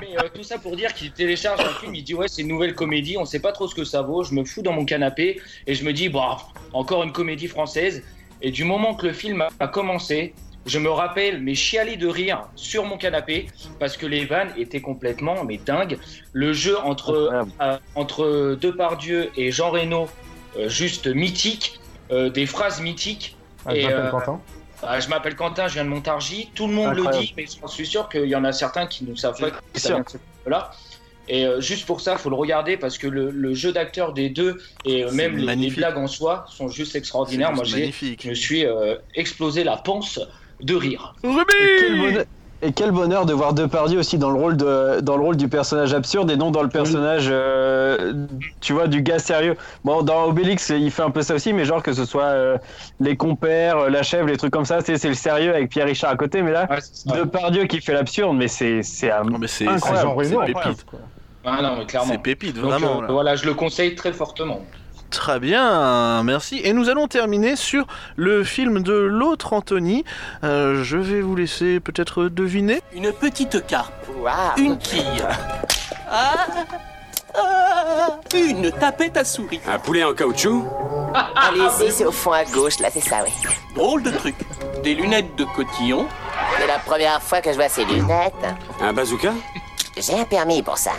[0.00, 2.48] Mais euh, tout ça pour dire qu'il télécharge un film, il dit ouais c'est une
[2.48, 4.84] nouvelle comédie, on sait pas trop ce que ça vaut, je me fous dans mon
[4.84, 6.38] canapé et je me dis bah
[6.72, 8.02] encore une comédie française.
[8.40, 10.32] Et du moment que le film a- commencé,
[10.66, 13.46] je me rappelle mes chialis de rire sur mon canapé
[13.80, 15.98] parce que les vannes étaient complètement mais dingues.
[16.32, 17.10] Le jeu entre
[17.60, 20.08] euh, entre Depardieu et Jean Reno,
[20.56, 21.80] euh, juste mythique,
[22.12, 23.36] euh, des phrases mythiques.
[23.66, 24.40] Ah, Et, euh, Quentin.
[24.82, 26.50] Ah, je m'appelle Quentin, je viens de Montargis.
[26.54, 29.04] Tout le monde le dit, mais je suis sûr qu'il y en a certains qui
[29.04, 30.70] ne savent pas que ça vient de ce là
[31.28, 34.30] Et euh, juste pour ça, faut le regarder parce que le, le jeu d'acteur des
[34.30, 37.52] deux et euh, même les, blagues en soi sont juste extraordinaires.
[37.52, 40.20] Moi, je me suis euh, explosé la panse
[40.60, 41.14] de rire.
[41.24, 41.28] Et
[41.80, 42.24] quel, Ruby bonheur,
[42.60, 45.48] et quel bonheur de voir Depardieu aussi dans le rôle de dans le rôle du
[45.48, 48.14] personnage absurde et non dans le personnage euh,
[48.60, 49.56] tu vois du gars sérieux.
[49.84, 52.58] Bon dans Obélix il fait un peu ça aussi mais genre que ce soit euh,
[53.00, 55.86] les compères, euh, la chèvre, les trucs comme ça, c'est c'est le sérieux avec Pierre
[55.86, 57.18] Richard à côté mais là Ouais.
[57.20, 60.44] Depardieu qui fait l'absurde mais c'est c'est un- Non mais c'est incroyable, Jean c'est Reno,
[60.60, 60.84] pépite.
[60.84, 60.98] quoi.
[61.44, 62.12] Ah non, mais clairement.
[62.12, 62.98] C'est pépite Donc, vraiment.
[62.98, 63.12] euh, là.
[63.12, 64.60] voilà, je le conseille très fortement.
[65.10, 66.60] Très bien, merci.
[66.64, 70.04] Et nous allons terminer sur le film de l'autre Anthony.
[70.44, 72.80] Euh, je vais vous laisser peut-être deviner.
[72.92, 74.34] Une petite carpe, Waouh.
[74.58, 75.02] une quille.
[76.10, 76.46] Ah,
[77.34, 79.60] ah, une tapette à souris.
[79.68, 80.64] Un poulet en caoutchouc
[81.36, 83.30] Allez-y, c'est au fond à gauche, là, c'est ça, oui.
[83.74, 84.34] Drôle de truc.
[84.82, 86.06] Des lunettes de cotillon.
[86.58, 88.32] C'est la première fois que je vois ces lunettes.
[88.80, 89.34] Un bazooka
[90.00, 90.92] J'ai un permis pour ça.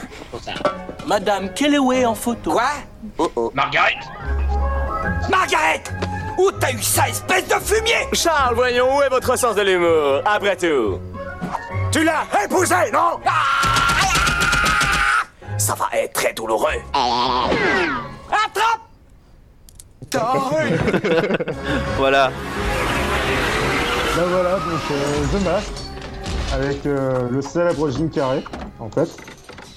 [1.05, 2.51] Madame Kellaway en photo.
[2.51, 2.69] Quoi?
[3.17, 3.51] Oh oh.
[3.53, 3.95] Margaret
[5.29, 5.83] Margaret
[6.37, 8.07] Où t'as eu ça, espèce de fumier?
[8.13, 10.21] Charles, voyons, où est votre sens de l'humour?
[10.25, 10.99] Après tout.
[11.91, 13.19] Tu l'as épousé, non?
[15.57, 16.81] Ça va être très douloureux.
[18.29, 18.81] Attrape
[21.97, 22.31] Voilà.
[24.15, 25.71] Ben voilà, donc euh, The Mask,
[26.53, 28.43] avec euh, le célèbre Jim Carrey,
[28.79, 29.09] en fait.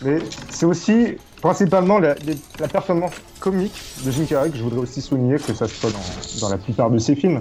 [0.03, 0.19] Mais
[0.51, 5.01] c'est aussi principalement la, les- la performance comique de Jim Carrey que je voudrais aussi
[5.01, 7.41] souligner, que ça soit dans, dans la plupart de ses films.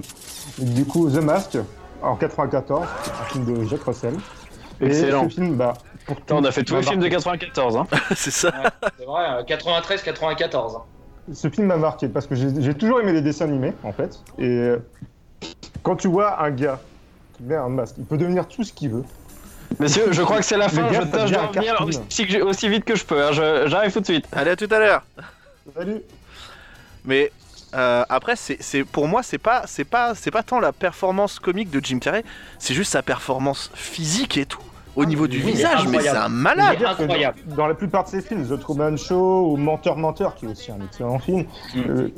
[0.60, 1.56] Et du coup, The Mask,
[2.02, 2.86] en 94,
[3.20, 4.14] un film de Jack Russell.
[4.80, 5.24] Et Excellent.
[5.28, 5.74] ce film, bah,
[6.06, 7.46] pour on a fait tous les films de marqué.
[7.46, 7.86] 94 hein.
[8.16, 8.48] c'est ça.
[8.48, 10.80] Ouais, c'est vrai, euh, 93-94.
[11.32, 14.18] Ce film m'a marqué parce que j'ai toujours aimé les dessins animés, en fait.
[14.38, 14.78] Et euh,
[15.84, 16.80] quand tu vois un gars
[17.36, 19.04] qui met un masque, il peut devenir tout ce qu'il veut.
[19.80, 22.96] Messieurs, je crois que c'est la fin, gars, je tâche de revenir aussi, vite que
[22.96, 23.32] je peux, hein.
[23.32, 24.26] Je- j'arrive tout de suite.
[24.32, 25.02] Allez, à tout à l'heure.
[25.76, 26.00] Salut
[27.04, 27.32] Mais
[27.74, 31.38] euh, après, c'est, c'est- pour moi, c'est pas, c'est pas, c'est pas tant la performance
[31.38, 32.24] comique de Jim Carrey,
[32.58, 34.60] c'est juste sa performance physique et tout.
[34.94, 36.76] Au niveau du visage, mais c'est un malade.
[36.84, 37.38] incroyable.
[37.46, 40.48] Dans, dans la plupart de ses films, The Truman Show ou Menteur Menteur, qui est
[40.48, 41.80] aussi un excellent film, Mm.
[41.88, 42.08] euh,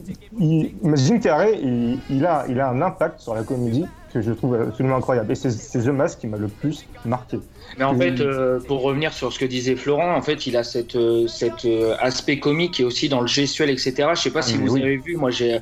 [0.40, 4.32] il, Jim Carrey, il, il a, il a un impact sur la comédie que je
[4.32, 5.30] trouve absolument incroyable.
[5.32, 7.38] Et c'est c'est The Mask qui m'a le plus marqué.
[7.78, 10.64] Mais en fait, euh, pour revenir sur ce que disait Florent, en fait, il a
[10.64, 14.08] cet euh, cet, euh, aspect comique et aussi dans le gestuel, etc.
[14.14, 14.82] Je sais pas si Ah, mais vous oui.
[14.82, 15.60] avez vu, moi j'ai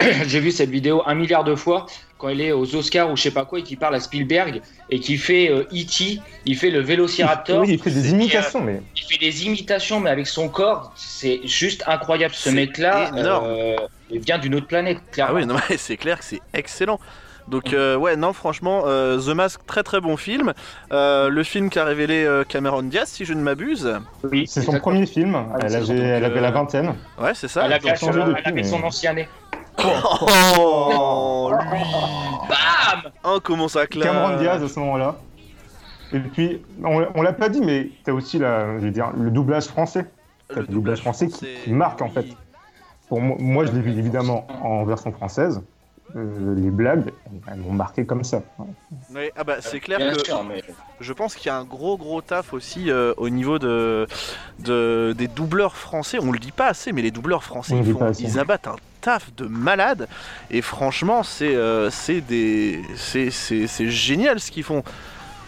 [0.26, 1.86] j'ai vu cette vidéo un milliard de fois
[2.18, 4.62] quand il est aux Oscars ou je sais pas quoi et qui parle à Spielberg
[4.90, 8.80] et qui fait euh, E.T., il fait le Vélociraptor, Oui, il fait des imitations, mais
[8.96, 12.32] il fait des imitations mais avec son corps, c'est juste incroyable.
[12.32, 13.76] Ce C'est mec-là, euh,
[14.08, 15.34] il vient d'une autre planète, Ah clairement.
[15.34, 17.00] oui, non, mais c'est clair que c'est excellent.
[17.48, 20.52] Donc euh, ouais, non, franchement, euh, The Mask, très très bon film.
[20.92, 23.98] Euh, le film qu'a révélé euh, Cameron Diaz, si je ne m'abuse.
[24.30, 25.34] Oui, c'est son premier film.
[25.34, 26.94] Ah, elle, avait, son- elle avait euh, la vingtaine.
[27.18, 27.64] Ouais, c'est ça.
[27.66, 29.28] Elle avait, changé elle depuis, avait mais- son ancienné.
[30.58, 31.80] Oh, lui.
[32.48, 34.08] Bam Oh, comment ça claque.
[34.08, 35.16] Cameron Diaz à ce moment-là.
[36.12, 39.30] Et puis, on, on l'a pas dit, mais t'as aussi la, je veux dire, le
[39.30, 40.06] doublage français.
[40.48, 42.26] T'as Le, doublage français qui, qui marque en fait.
[43.08, 45.62] Pour moi, moi, je l'ai vu évidemment en version française.
[46.14, 47.10] Euh, les blagues,
[47.50, 48.42] elles m'ont marqué comme ça.
[49.36, 50.62] Ah bah c'est clair Bien que sûr, mais-
[51.00, 54.06] je pense qu'il y a un gros gros taf aussi euh, au niveau de,
[54.58, 56.18] de- des doubleurs français.
[56.20, 59.46] On le dit pas assez, mais les doubleurs français ils, font- abattent un taf de
[59.46, 60.06] malade.
[60.50, 64.82] Et franchement, c'est euh, c'est des c'est c'est- c'est génial ce qu'ils font.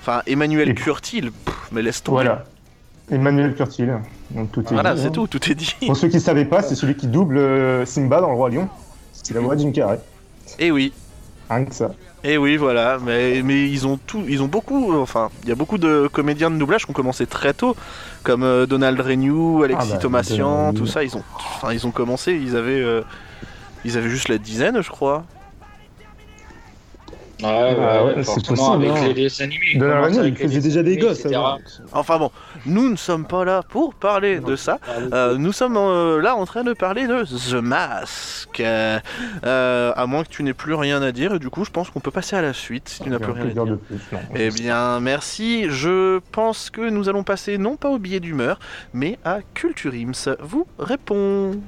[0.01, 2.25] Enfin, Emmanuel Et- Curtil, pff, mais laisse tomber.
[2.25, 2.45] Voilà.
[3.11, 3.93] Emmanuel Curtil.
[4.31, 5.75] Donc tout est Voilà, c'est tout, tout est dit.
[5.87, 8.49] Pour ceux qui ne savaient pas, c'est celui qui double euh, Simba dans Le Roi
[8.51, 8.69] Lion.
[9.13, 9.73] C'est la voix de Jim
[10.59, 10.93] Et oui.
[11.51, 11.91] Rien que ça.
[12.27, 15.55] Et oui, voilà, mais, mais ils ont tout, ils ont beaucoup, enfin, il y a
[15.55, 17.77] beaucoup de comédiens de doublage qui ont commencé très tôt,
[18.23, 21.91] comme euh, Donald Renew, Alexis Ah bah, Thomasian, tout ça, ils ont, enfin, ils ont
[21.91, 23.03] commencé, ils avaient, euh,
[23.85, 25.25] ils avaient juste la dizaine, je crois.
[27.43, 29.13] Ouais, ouais, Ah ouais, c'est possible, avec hein.
[29.15, 30.27] les animés.
[30.27, 31.27] il faisait déjà des gosses.
[31.93, 32.31] Enfin bon,
[32.67, 34.79] nous ne sommes pas là pour parler de ça.
[35.13, 38.61] Euh, nous sommes euh, là en train de parler de The Mask.
[38.61, 38.99] Euh,
[39.45, 41.91] euh, à moins que tu n'aies plus rien à dire, et du coup, je pense
[41.91, 43.73] qu'on peut passer à la suite si tu n'as plus rien à dire dire.
[43.73, 44.21] de plus, non.
[44.35, 45.67] Eh bien, merci.
[45.69, 48.59] Je pense que nous allons passer non pas au billet d'humeur,
[48.93, 50.37] mais à Culture Ims.
[50.41, 51.61] Vous répond.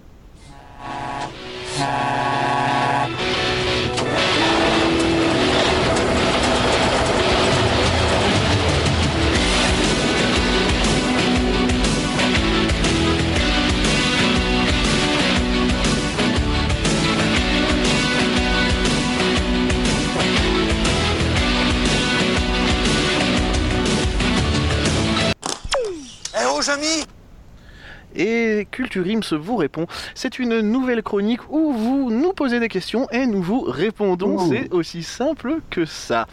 [28.76, 29.86] Et Culture Ims vous répond.
[30.14, 34.36] C'est une nouvelle chronique où vous nous posez des questions et nous vous répondons.
[34.36, 34.52] Ouh.
[34.52, 36.26] C'est aussi simple que ça.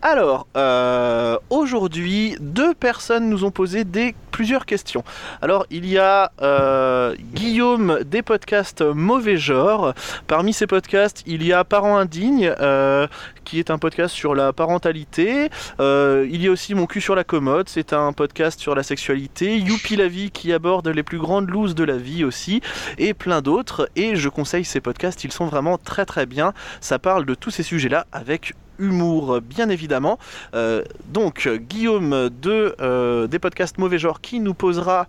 [0.00, 5.04] Alors, euh, aujourd'hui, deux personnes nous ont posé des, plusieurs questions.
[5.42, 9.94] Alors, il y a euh, Guillaume des podcasts Mauvais Genre.
[10.26, 13.06] Parmi ces podcasts, il y a Parents Indignes, euh,
[13.44, 15.50] qui est un podcast sur la parentalité.
[15.80, 18.82] Euh, il y a aussi Mon cul sur la commode, c'est un podcast sur la
[18.82, 19.58] sexualité.
[19.58, 22.60] Youpi la vie qui aborde les plus grandes looses de la vie aussi.
[22.98, 23.90] Et plein d'autres.
[23.96, 26.52] Et je conseille ces podcasts, ils sont vraiment très très bien.
[26.80, 30.18] Ça parle de tous ces sujets-là avec humour bien évidemment.
[30.54, 35.06] Euh, donc Guillaume de, euh, des podcasts Mauvais Genre qui nous posera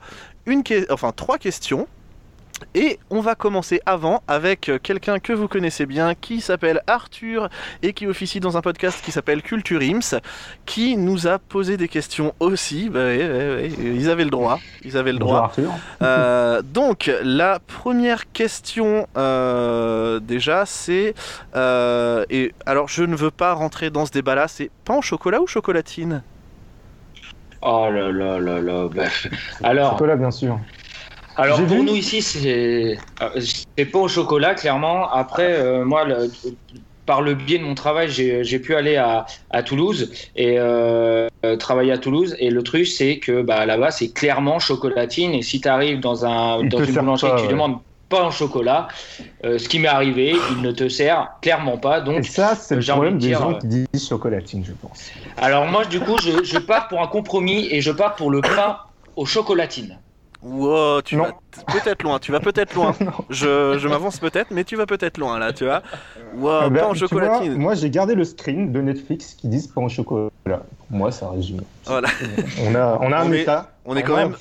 [0.90, 1.88] enfin, trois questions.
[2.76, 7.50] Et on va commencer avant avec euh, quelqu'un que vous connaissez bien qui s'appelle Arthur
[7.82, 10.20] et qui officie dans un podcast qui s'appelle Culture Ims
[10.66, 12.90] qui nous a posé des questions aussi.
[12.90, 14.60] Bah ouais, ouais, ouais, ils avaient le droit.
[14.84, 15.44] Ils avaient le Bonjour droit.
[15.46, 15.72] Arthur.
[16.02, 21.14] Euh, donc la première question euh, déjà c'est
[21.56, 25.02] euh, et alors je ne veux pas rentrer dans ce débat là c'est pain au
[25.02, 26.24] chocolat ou chocolatine?
[27.64, 28.88] Oh là là là là.
[28.94, 29.04] bah,
[29.62, 30.60] Alors, Chocolat, bien sûr.
[31.42, 31.86] Alors pour vu.
[31.86, 33.42] nous ici, c'est euh,
[33.76, 35.10] c'est pas au chocolat, clairement.
[35.12, 36.32] Après, euh, moi, le-
[37.06, 41.28] par le biais de mon travail, j'ai pu aller à, à Toulouse et euh,
[41.60, 42.36] travailler à Toulouse.
[42.40, 45.34] Et le truc, c'est que bah, là-bas, c'est clairement chocolatine.
[45.34, 47.48] Et si tu arrives dans, un, Il dans te une boulangerie pas, et que tu
[47.48, 47.54] ouais.
[47.54, 48.88] demandes pas en chocolat,
[49.46, 52.02] euh, ce qui m'est arrivé, il ne te sert clairement pas.
[52.02, 54.08] Et Donc, ça, c'est le j'ai envie problème de des dire, gens euh, qui disent
[54.08, 55.12] chocolatine, je pense.
[55.38, 58.42] alors moi, du coup, je, je pars pour un compromis et je pars pour le
[58.42, 58.78] pain
[59.16, 60.00] aux chocolatines.
[60.44, 61.24] Wow, tu Non.
[61.26, 61.34] vas
[61.72, 62.96] peut-être loin, tu vas peut-être loin.
[63.30, 65.82] Je, je m'avance peut-être, mais tu vas peut-être loin là, tu vois.
[66.36, 67.56] Wow, Ah bah, pain en vois, chocolatine.
[67.58, 70.30] moi, j'ai gardé le screen de Netflix qui disent pain au chocolat.
[70.48, 71.62] Pour moi, ça résume.
[71.86, 72.10] Voilà.
[72.66, 73.72] On a, on a un est- état.
[73.86, 74.36] On est quand même-.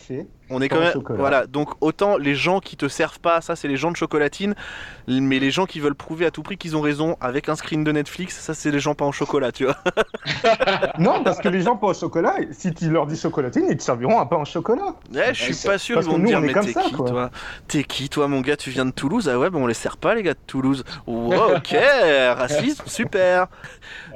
[0.51, 0.93] On est quand même.
[1.11, 4.55] Voilà, donc autant les gens qui te servent pas, ça c'est les gens de chocolatine,
[5.07, 7.85] mais les gens qui veulent prouver à tout prix qu'ils ont raison avec un screen
[7.85, 9.77] de Netflix, ça c'est les gens pas en chocolat, tu vois.
[10.99, 13.83] Non, parce que les gens pain au chocolat, si tu leur dis chocolatine, ils te
[13.83, 14.97] serviront un pain au chocolat.
[15.15, 17.09] Ouais, je suis pas sûr, parce ils vont dire, mais t'es qui quoi.
[17.09, 17.31] toi?
[17.69, 18.57] T'es qui toi, mon gars?
[18.57, 19.29] Tu viens de Toulouse?
[19.29, 20.85] Ah ouais, ben on les sert pas, les gars de Toulouse.
[21.07, 21.77] Wow, ok,
[22.37, 23.47] racisme, super.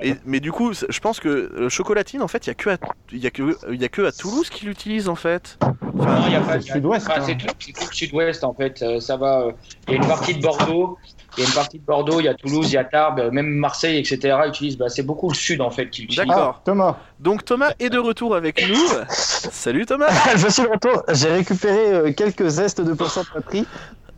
[0.03, 2.71] Et, mais du coup, je pense que euh, chocolatine, en fait, il y a que
[2.71, 2.77] à,
[3.13, 5.24] il y a que, il y a que à Toulouse qui l'utilise en fait.
[5.27, 7.25] Enfin, Non, il y a c'est pas sud-ouest, enfin, hein.
[7.27, 8.83] c'est tout, tout le sud-ouest en fait.
[8.83, 9.41] Euh, Ça va.
[9.41, 9.53] euh,
[9.89, 10.99] Il y a une partie de Bordeaux.
[11.37, 12.21] Il y a une partie de Bordeaux.
[12.21, 14.37] Il y a Toulouse, il y a Tarbes, euh, même Marseille, etc.
[14.47, 14.77] Utilisent.
[14.79, 16.27] Bah, c'est beaucoup le sud en fait qui utilise.
[16.29, 16.61] D'accord.
[16.65, 18.77] Thomas, Donc Thomas est de retour avec nous.
[19.09, 20.11] Salut Thomas.
[20.37, 21.03] je suis de retour.
[21.13, 23.67] J'ai récupéré euh, quelques zestes de poisson de patrie.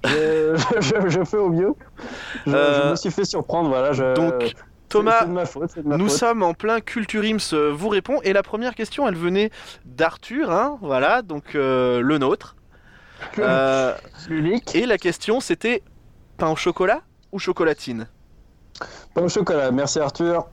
[0.05, 1.73] Je, je- je fais au mieux.
[2.47, 3.69] Je, Euh, je me suis fait surprendre.
[3.71, 3.93] Voilà.
[3.93, 4.55] Je, Donc
[4.89, 5.71] Thomas, c'est de ma faute.
[5.75, 6.19] c'est de ma Nous faute.
[6.19, 9.51] sommes en plein Culture Ims euh, vous répond et la première question elle venait
[9.85, 12.57] d'Arthur, hein, voilà, donc euh, le nôtre.
[13.39, 13.95] Euh,
[14.75, 15.83] et la question c'était
[16.37, 17.01] pain au chocolat
[17.33, 18.09] ou chocolatine?
[19.15, 19.71] Pain au chocolat.
[19.71, 20.47] Merci Arthur.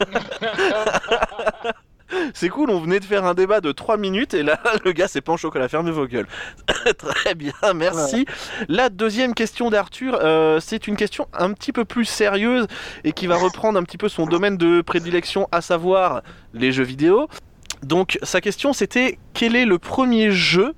[2.34, 5.08] C'est cool, on venait de faire un débat de 3 minutes et là le gars
[5.08, 6.26] c'est pain au chocolat, fermez vos gueules.
[6.98, 8.26] Très bien, merci.
[8.68, 12.66] La deuxième question d'Arthur, euh, c'est une question un petit peu plus sérieuse
[13.04, 16.22] et qui va reprendre un petit peu son domaine de prédilection, à savoir
[16.54, 17.28] les jeux vidéo.
[17.82, 20.74] Donc sa question c'était quel est le premier jeu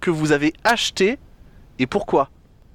[0.00, 1.18] que vous avez acheté
[1.78, 2.30] et pourquoi?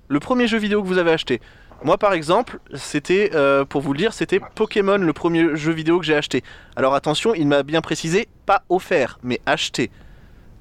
[0.08, 1.42] Le premier jeu vidéo que vous avez acheté?
[1.84, 6.00] Moi par exemple, c'était, euh, pour vous le dire, c'était Pokémon le premier jeu vidéo
[6.00, 6.44] que j'ai acheté.
[6.76, 9.92] Alors attention, il m'a bien précisé, pas offert, mais acheté.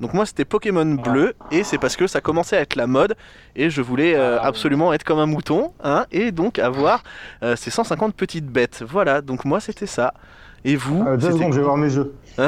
[0.01, 3.17] Donc moi c'était Pokémon bleu et c'est parce que ça commençait à être la mode
[3.55, 4.47] et je voulais euh, Ah.
[4.47, 7.03] absolument être comme un mouton hein, et donc avoir
[7.43, 8.83] euh, ces 150 petites bêtes.
[8.89, 10.15] Voilà, donc moi c'était ça.
[10.65, 12.15] Et vous Euh, deux secondes, je vais voir mes jeux.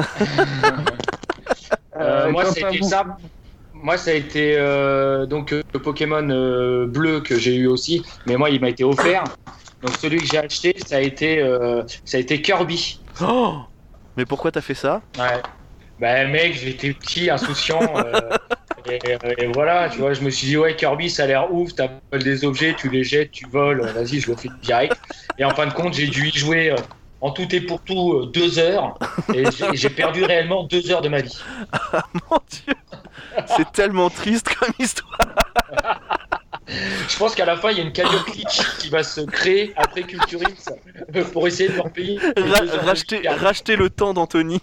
[1.95, 3.05] Euh, moi, c'était vous ça.
[3.83, 8.05] Moi, ça a été euh, donc euh, le Pokémon euh, bleu que j'ai eu aussi,
[8.27, 9.25] mais moi, il m'a été offert.
[9.83, 13.01] Donc celui que j'ai acheté, ça a été euh, ça a été Kirby.
[13.21, 13.57] Oh
[14.16, 15.03] Mais pourquoi t'as fait ça?
[15.18, 15.42] Ouais.
[15.99, 17.81] Bah mec, j'étais petit, insouciant.
[18.88, 18.99] et,
[19.38, 21.75] et voilà, tu vois, je me suis dit ouais Kirby, ça a l'air ouf.
[21.75, 23.83] T'as des objets, tu les jettes, tu voles.
[23.85, 24.97] Vas-y, je le fais direct.
[25.38, 26.73] Et en fin de compte, j'ai dû y jouer.
[27.21, 28.99] en tout et pour tout, deux heures.
[29.33, 31.38] Et j'ai- j'ai perdu réellement deux heures de ma vie.
[32.31, 32.75] Mon dieu
[33.57, 35.18] C'est tellement triste comme histoire.
[37.09, 38.25] Je pense qu'à la fin, il y a une cagnotte
[38.79, 40.68] qui va se créer après Culturix
[41.14, 42.18] euh, pour essayer de leur payer.
[42.37, 44.61] Ra- racheter, le temps d'Anthony.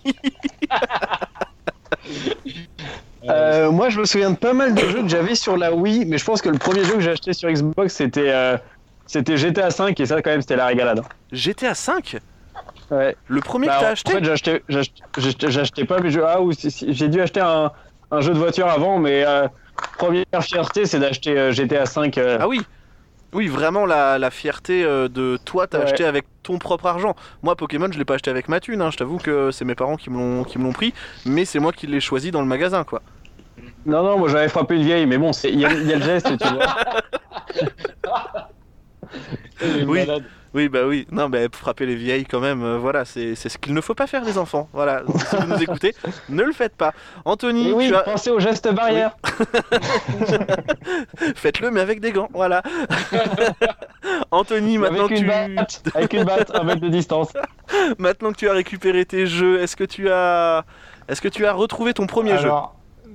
[3.30, 6.06] Euh, moi, je me souviens de pas mal de jeux que j'avais sur la Wii,
[6.06, 8.58] mais je pense que le premier jeu que j'ai acheté sur Xbox, c'était euh,
[9.06, 11.02] c'était GTA V, et ça, quand même, c'était la régalade.
[11.32, 12.18] GTA 5
[12.92, 13.16] Ouais.
[13.28, 15.60] Le premier Bah, que t'as en acheté fait, j'ai acheté- j'ai acheté- j'ai acheté- j'ai
[15.62, 16.24] acheté pas mes jeux.
[16.26, 17.72] Ah, ou j'ai dû acheter un,
[18.12, 19.48] un jeu de voiture avant, mais euh,
[19.98, 22.12] première fierté, c'est d'acheter euh, GTA V.
[22.18, 22.62] euh, Ah oui
[23.34, 25.84] Oui, vraiment la, la fierté de toi, t'as Ouais.
[25.86, 27.16] acheté avec ton propre argent.
[27.44, 28.90] Moi, Pokémon, je l'ai pas acheté avec ma thune, hein.
[28.92, 30.94] je t'avoue que c'est mes parents qui me l'ont qui me l'ont pris,
[31.26, 33.02] mais c'est moi qui l'ai choisi dans le magasin, quoi.
[33.86, 36.38] Non, non, moi j'avais frappé une vieille, mais bon, y, il y a le geste,
[36.38, 36.76] tu vois.
[39.88, 40.06] Oui,
[40.54, 41.08] oui, bah oui.
[41.12, 44.08] Non, mais frapper les vieilles, quand même, euh, voilà, c'est ce qu'il ne faut pas
[44.08, 44.70] faire, les enfants.
[44.74, 45.94] Voilà, si vous nous écoutez,
[46.30, 46.94] ne le faites pas.
[47.26, 48.02] Anthony, oui, tu as...
[48.02, 49.16] pensez au geste barrière.
[51.36, 52.64] faites-le, mais avec des gants, voilà.
[54.32, 55.28] Anthony, maintenant avec une tu...
[55.28, 57.30] batte, avec une batte, un mètre de distance.
[57.98, 60.66] maintenant que tu as récupéré tes jeux, est-ce que tu as...
[61.08, 62.52] Est-ce que tu as retrouvé ton premier jeu?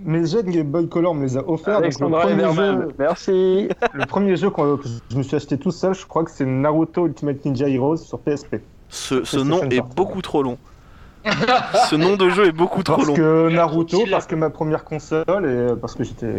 [0.04, 1.74] Mes jeux de Game Boy Color me les a offerts.
[1.80, 3.68] donc le, Alexandra premier jeu, merci.
[3.94, 6.44] le premier jeu qu'on- que je me suis acheté tout seul, je crois que c'est
[6.46, 8.56] Naruto Ultimate Ninja Heroes sur PSP.
[8.88, 10.58] Ce, nom est beaucoup trop long.
[11.90, 13.14] ce nom de jeu est beaucoup trop Parce long.
[13.14, 16.32] que Naruto, parce que ma première console et parce que j'étais.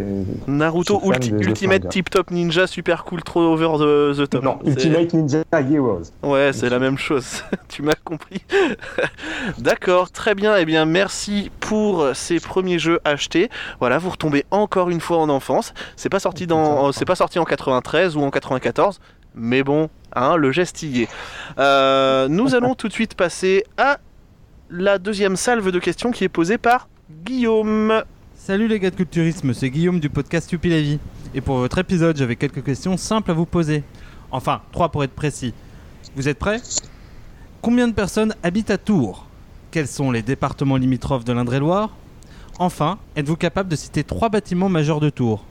[0.46, 1.88] Naruto Ulti- de- Ultimate.
[1.88, 4.44] Tip Top Ninja Super Cool Trop Over the, the Top.
[4.44, 6.02] Non, Ultimate Ninja Heroes.
[6.22, 7.42] Ouais, c'est la même chose.
[7.68, 8.42] tu m'as compris.
[9.58, 10.56] D'accord, très bien.
[10.56, 13.50] Eh bien, merci pour ces premiers jeux achetés.
[13.80, 15.74] Voilà, vous retombez encore une fois en enfance.
[15.96, 19.00] C'est pas sorti dans, c'est pas sorti en 93 ou en 94,
[19.34, 21.08] mais bon, hein, le geste y est.
[21.58, 23.98] Euh, nous allons tout de suite passer à
[24.70, 26.88] la deuxième salve de questions qui est posée par
[27.24, 28.02] Guillaume.
[28.34, 30.98] Salut les gars de culturisme, c'est Guillaume du podcast Youpi la vie.
[31.34, 33.84] Et pour votre épisode, j'avais quelques questions simples à vous poser.
[34.30, 35.54] Enfin, trois pour être précis.
[36.16, 36.60] Vous êtes prêts?
[37.62, 39.26] Combien de personnes habitent à Tours?
[39.70, 41.90] Quels sont les départements limitrophes de l'Indre-et-Loire?
[42.58, 45.44] Enfin, êtes-vous capable de citer trois bâtiments majeurs de Tours?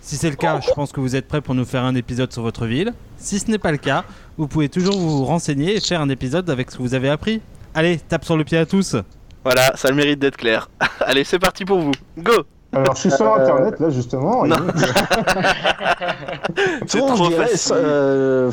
[0.00, 2.32] Si c'est le cas, je pense que vous êtes prêts pour nous faire un épisode
[2.32, 2.94] sur votre ville.
[3.18, 4.04] Si ce n'est pas le cas,
[4.38, 7.40] vous pouvez toujours vous renseigner et faire un épisode avec ce que vous avez appris.
[7.76, 8.96] Allez, tape sur le pied à tous
[9.44, 10.68] Voilà, ça a le mérite d'être clair.
[11.00, 11.92] Allez, c'est parti pour vous.
[12.18, 12.32] Go
[12.72, 14.44] Alors, je suis sur Euh, internet là justement.
[14.46, 14.50] et
[16.86, 17.74] C'est Tours, trop je dirais, facile.
[17.76, 18.50] euh,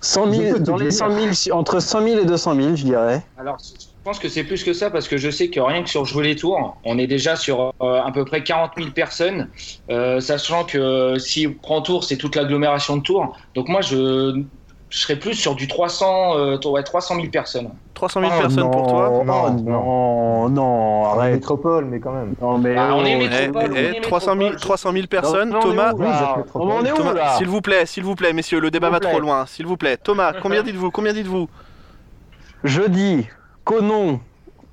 [0.00, 0.98] 100 000, Je peux te dans les dire.
[0.98, 1.10] 100
[1.46, 3.22] 000, entre 100 000 et 200 000, je dirais.
[3.38, 5.88] Alors, je pense que c'est plus que ça parce que je sais que rien que
[5.90, 9.48] sur Jouer les Tours, on est déjà sur euh, à peu près 40 000 personnes,
[9.90, 13.36] euh, sachant que euh, si on prend Tours, c'est toute l'agglomération de Tours.
[13.54, 14.42] Donc moi, je,
[14.90, 17.70] je serais plus sur du 300, euh, ouais, 300 000 personnes.
[17.94, 21.34] 300 000 Oh, personnes pour non, toi oh, Non, non, non, arrête.
[21.34, 22.34] métropole, mais quand même.
[22.40, 24.60] Non, mais Ah, on est oh, métropole, Eh, on eh, est 300 000, métropole.
[24.60, 25.92] 300 000 personnes, Non, Thomas.
[27.36, 29.10] s'il vous plaît, s'il vous plaît, messieurs, le débat va plaît.
[29.10, 29.96] trop loin, s'il vous plaît.
[29.96, 31.48] Thomas, combien dites-vous Combien dites-vous?
[32.64, 33.26] Je dis
[33.64, 34.20] qu'au nom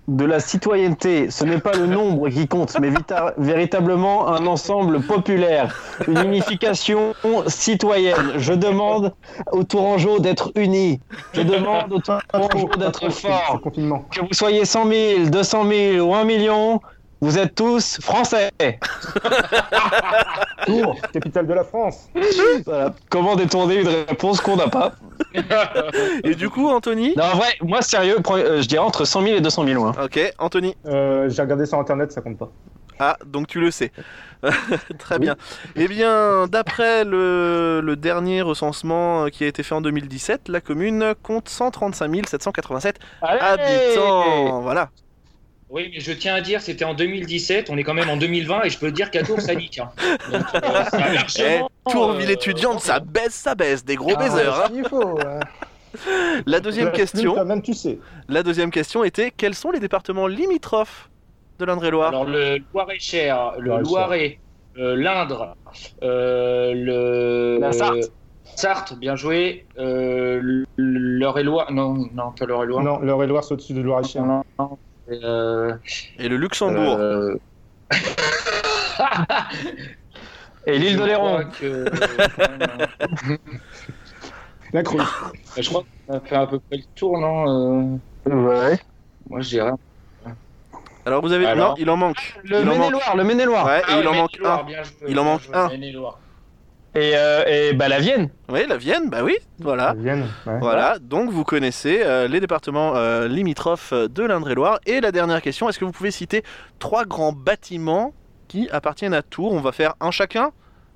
[0.07, 2.91] de la citoyenneté, ce n'est pas le nombre qui compte, mais
[3.37, 5.75] véritablement un ensemble populaire,
[6.07, 7.13] une unification
[7.47, 8.33] citoyenne.
[8.37, 9.13] Je demande
[9.51, 10.99] aux Tourangeaux d'être unis.
[11.33, 13.61] Je demande aux Tourangeaux d'être forts.
[13.63, 16.81] Que vous soyez 100 000, 200 000 ou 1 million,
[17.21, 18.51] vous êtes tous français.
[20.65, 22.09] Tours, capitale de la France.
[22.65, 22.93] Voilà.
[23.09, 24.93] Comment détourner une réponse qu'on n'a pas
[26.23, 29.35] Et du coup, Anthony Non, en vrai, moi sérieux, euh, je dirais entre 100 000
[29.37, 29.81] et 200 000.
[29.81, 29.93] Moi.
[30.03, 30.75] Ok, Anthony.
[30.85, 32.49] Euh, J'ai regardé sur internet, ça compte pas.
[32.99, 33.91] Ah, donc tu le sais.
[34.99, 35.35] Très bien.
[35.75, 40.61] Eh bien, d'après le, le dernier recensement euh, qui a été fait en 2017, la
[40.61, 44.61] commune compte 135 787 habitants.
[44.61, 44.89] Voilà.
[45.75, 48.63] Oui, mais je tiens à dire, c'était en 2017, on est quand même en 2020
[48.63, 49.77] et je peux dire qu'à Tours, ça nique.
[49.77, 49.89] hein.
[50.31, 50.83] Donc, euh,
[51.27, 53.83] ça Eh, Tourville euh, étudiante, ça baisse, ça baisse.
[53.83, 54.53] Des gros baisers.
[54.55, 54.69] hein.
[54.73, 55.19] Il faut.
[55.19, 55.41] hein.
[56.45, 57.35] La deuxième La plume, question.
[57.35, 57.99] Quand même, tu sais.
[58.29, 61.09] La deuxième question était quels sont les départements limitrophes
[61.59, 62.07] de l'Indre-et-Loire?
[62.09, 63.77] Alors le Loir-et-Cher, le.
[63.81, 64.39] Loiret,
[64.77, 65.55] euh, l'Indre,
[66.03, 68.11] euh, le La Sarthe.
[68.55, 69.65] Sarthe, bien joué.
[69.77, 72.81] Euh, l'Eure-et-Loire, non, non, pas l'Eure-et-Loire.
[72.83, 74.23] Non, l'Eure-et-Loire, c'est au-dessus de Loire-et-Cher.
[74.23, 74.77] non, non.
[75.11, 75.73] Euh,
[76.17, 76.97] Et le Luxembourg.
[76.99, 77.35] euh,
[80.67, 81.03] Et l'île de
[81.59, 81.85] que-
[84.73, 85.05] La Creuse.
[85.57, 88.79] je crois qu'on a fait à peu près le tour, non euh, Ouais.
[89.29, 89.71] Moi, je dirais.
[91.05, 91.45] Alors vous avez...
[91.45, 92.35] Alors Non, il en manque.
[92.43, 92.77] Le manque.
[92.79, 93.65] Maine-et-Loire, le Maine-et-Loire.
[93.67, 94.63] Ouais, et Ah il oui, en manque un.
[94.63, 95.69] bien joué, Il en manque joué, un.
[96.95, 98.29] Et, euh, et bah la Vienne.
[98.49, 99.93] Oui, la Vienne, bah oui, voilà.
[99.97, 100.27] Vienne.
[100.47, 100.59] Ouais.
[100.59, 104.79] Voilà, donc vous connaissez euh, les départements euh, limitrophes de l'Indre-et-Loire.
[104.85, 106.41] Et la dernière question, est-ce que vous pouvez citer
[106.79, 108.13] trois grands bâtiments
[108.47, 109.51] qui appartiennent à Tours?
[109.51, 110.51] On va faire un chacun?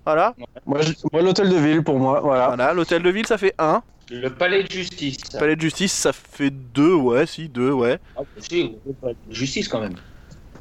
[0.06, 0.34] Voilà,
[0.66, 2.47] Moi, je- moi, l'hôtel de ville pour moi, voilà.
[2.47, 2.74] voilà.
[2.74, 3.84] L'hôtel de ville, ça fait un.
[4.10, 5.18] Le palais de justice.
[5.38, 8.00] Palais de justice, ça fait deux, ouais, si, deux, ouais.
[8.18, 9.95] Ah, si, le palais de justice quand même.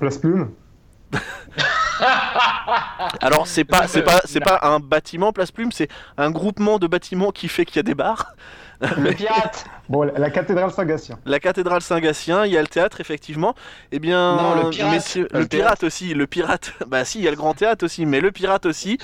[0.01, 0.51] Place Plume.
[3.21, 6.87] Alors c'est pas, c'est pas, c'est pas un bâtiment Place Plume, c'est un groupement de
[6.87, 8.35] bâtiments qui fait qu'il y a des bars.
[8.81, 9.65] Le pirate.
[9.89, 11.19] Bon, la, cathédrale Saint-Gatien.
[11.25, 13.55] La cathédrale Saint-Gatien, il y a le théâtre effectivement.
[13.91, 16.75] Eh bien, Non, le pirate, messieurs, le pirate aussi, le pirate.
[16.87, 18.99] Bah si, il y a le grand théâtre aussi, mais le pirate aussi.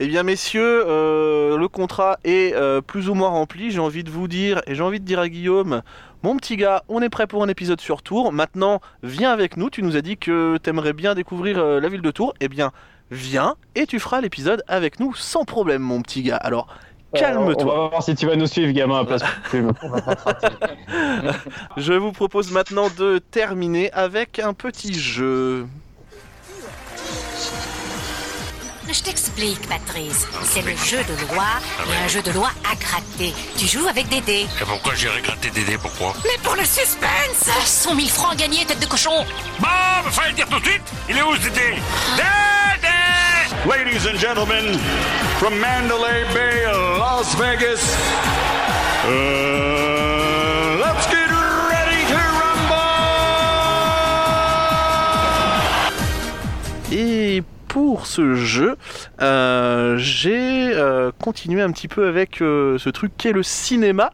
[0.00, 3.70] Eh bien, messieurs, euh, le contrat est euh, plus ou moins rempli.
[3.70, 5.82] J'ai envie de vous dire, et j'ai envie de dire à Guillaume,
[6.22, 8.32] mon petit gars, on est prêt pour un épisode sur Tours.
[8.32, 9.70] Maintenant, viens avec nous.
[9.70, 12.34] Tu nous as dit que t'aimerais bien découvrir euh, la ville de Tours.
[12.40, 12.72] Eh bien,
[13.10, 16.36] viens et tu feras l'épisode avec nous sans problème, mon petit gars.
[16.36, 16.68] Alors.
[17.14, 17.74] Euh, On Calme-toi.
[17.74, 19.72] va voir si tu vas nous suivre, gamin, à place plume.
[21.76, 25.66] Je vous propose maintenant de terminer avec un petit jeu.
[28.92, 30.26] Je t'explique, Patrice.
[30.44, 31.46] C'est le jeu de loi
[31.88, 33.32] et un jeu de loi à gratter.
[33.56, 34.46] Tu joues avec des dés.
[34.60, 38.66] Et pourquoi j'irai gratter des dés Pourquoi Mais pour le suspense 100 000 francs gagnés,
[38.66, 39.24] tête de cochon
[39.60, 41.78] Bon, bah, fallait le dire tout de suite Il est où ce dé
[42.16, 42.92] Dédé
[43.64, 44.78] Ladies and gentlemen,
[45.38, 46.66] from Mandalay Bay,
[46.98, 47.96] Las Vegas,
[49.06, 51.30] uh, let's get
[51.70, 52.04] ready
[56.90, 57.42] to Et
[57.72, 58.76] pour ce jeu,
[59.22, 64.10] euh, j'ai euh, continué un petit peu avec euh, ce truc qu'est le cinéma.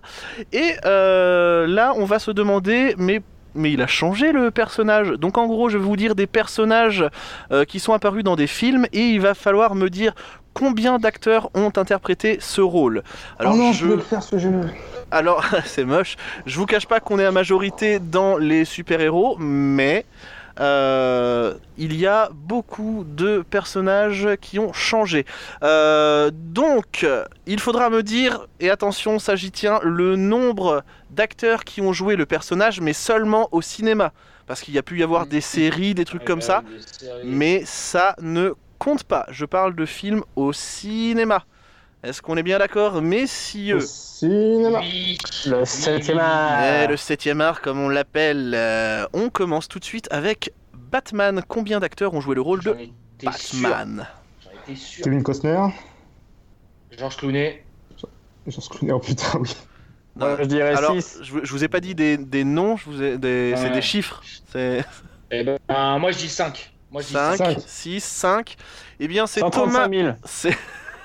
[0.52, 3.20] Et là, on va se demander, mais
[3.54, 5.10] mais il a changé le personnage.
[5.10, 7.04] Donc en gros, je vais vous dire des personnages
[7.50, 10.14] euh, qui sont apparus dans des films et il va falloir me dire
[10.54, 13.02] combien d'acteurs ont interprété ce rôle.
[13.40, 14.52] oh non, je voulais le faire ce jeu.
[15.10, 16.16] Alors, c'est moche.
[16.46, 20.04] Je vous cache pas qu'on est à majorité dans les super-héros, mais
[20.60, 25.24] euh, il y a beaucoup de personnages qui ont changé.
[25.62, 27.06] Euh, donc,
[27.46, 32.16] il faudra me dire, et attention, ça j'y tiens, le nombre d'acteurs qui ont joué
[32.16, 34.12] le personnage, mais seulement au cinéma.
[34.46, 36.62] Parce qu'il y a pu y avoir des séries, des trucs comme ça,
[37.22, 39.26] mais ça ne compte pas.
[39.30, 41.44] Je parle de films au cinéma.
[42.04, 43.80] Est-ce qu'on est bien d'accord, messieurs?
[43.80, 44.80] Cinéma.
[45.46, 46.62] Le 7 art.
[46.84, 48.52] Eh, le 7 art, comme on l'appelle.
[48.54, 51.42] Euh, on commence tout de suite avec Batman.
[51.48, 52.76] Combien d'acteurs ont joué le rôle de
[53.22, 54.06] Batman?
[54.44, 55.04] J'en étais sûr.
[55.04, 55.58] Kevin Costner.
[56.96, 57.64] Georges Clooney.
[58.46, 59.54] Georges Clooney, oh putain, oui.
[60.16, 61.18] Non, je dirais Alors, six.
[61.22, 63.64] je, vous- je vous ai pas dit des, des noms, je vous ai, des- c'est
[63.64, 63.70] Ouais.
[63.70, 64.22] des chiffres.
[64.52, 64.84] C'est
[65.30, 66.72] Eh ben, moi, je dis 5.
[66.90, 67.58] Moi, je dis 5, cinq.
[67.66, 68.56] 6, 5.
[68.98, 69.88] Eh bien, c'est 135 Thomas.
[69.96, 70.12] 000.
[70.24, 70.56] C'est...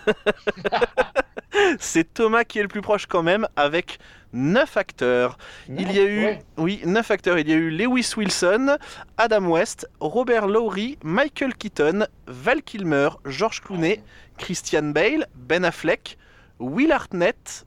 [1.80, 4.00] c'est Thomas qui est le plus proche quand même, avec
[4.34, 5.38] 9 acteurs.
[5.70, 6.44] Il y a eu, ouais.
[6.58, 7.38] oui, 9 acteurs.
[7.40, 8.78] Il y a eu Lewis Wilson,
[9.18, 14.02] Adam West, Robert Lowry, Michael Keaton, Val Kilmer, George Clooney,
[14.38, 16.18] Christian Bale, Ben Affleck,
[16.60, 17.66] Will Hartnett.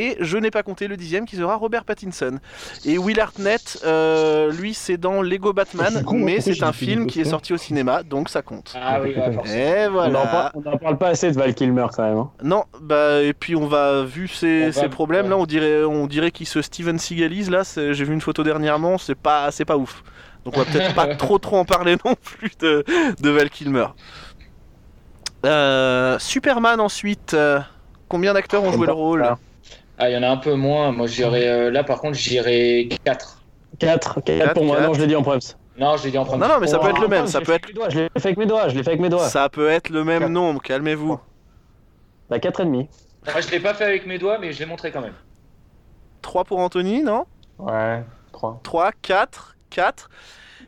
[0.00, 2.38] Et je n'ai pas compté le dixième qui sera Robert Pattinson.
[2.84, 7.20] Et Will Hartnett, euh, lui, c'est dans Lego Batman, con, mais c'est un film qui
[7.20, 8.74] est sorti au cinéma, donc ça compte.
[8.80, 10.20] Ah oui, ouais, On n'en voilà.
[10.26, 12.18] parle, on en parle pas assez de Val Kilmer quand même.
[12.18, 12.30] hein.
[12.44, 15.82] Non, bah et puis on va vu ces, On va- ces problèmes là, on dirait
[15.84, 17.64] on dirait qu'il se Steven Seagalise là.
[17.64, 20.02] c'est- J'ai vu une photo dernièrement, c'est pas c'est pas ouf.
[20.44, 22.84] Donc on va peut-être pas trop trop en parler non plus de,
[23.20, 23.86] de Val Kilmer.
[25.46, 27.34] Euh, Superman ensuite.
[27.34, 27.60] euh,
[28.08, 29.22] combien d'acteurs ont joué le rôle
[29.98, 30.92] Ah, il y en a un peu moins.
[30.92, 31.48] Moi, j'irais.
[31.48, 33.42] euh, là, par contre, j'irais 4.
[33.78, 34.76] 4, 4 pour moi.
[34.76, 34.88] quatre.
[34.88, 35.40] Non, je l'ai dit en prems.
[35.78, 36.40] Non, je l'ai dit en premier.
[36.42, 37.68] Non non mais ça peut être le même, Je ça l'ai peut fait être avec
[37.68, 39.28] mes doigts, Je l'ai fait avec mes doigts, je l'ai fait avec mes doigts.
[39.28, 40.30] ça peut être le même Quatre.
[40.32, 40.60] nombre.
[40.62, 41.20] Calmez-vous.
[42.30, 42.88] Bah 4 et demi.
[43.32, 45.14] Moi, je l'ai pas fait avec mes doigts, mais je l'ai montré quand même.
[46.22, 47.26] 3 pour Anthony, non?
[47.58, 48.60] Ouais, 3.
[48.64, 50.10] 3, 4, 4.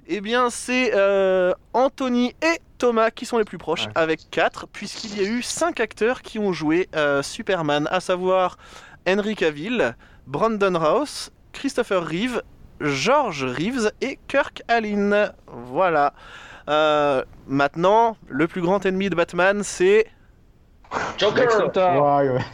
[0.07, 3.93] Eh bien, c'est euh, Anthony et Thomas qui sont les plus proches Ouais.
[3.97, 8.57] avec 4, puisqu'il y a eu 5 acteurs qui ont joué euh, Superman, à savoir
[9.07, 9.95] Henry Cavill,
[10.27, 12.43] Brandon Rouse, Christopher Reeve,
[12.81, 15.33] George Reeves et Kirk Allen.
[15.47, 16.13] Voilà.
[16.69, 20.07] Euh, maintenant, le plus grand ennemi de Batman, c'est
[21.19, 21.47] Joker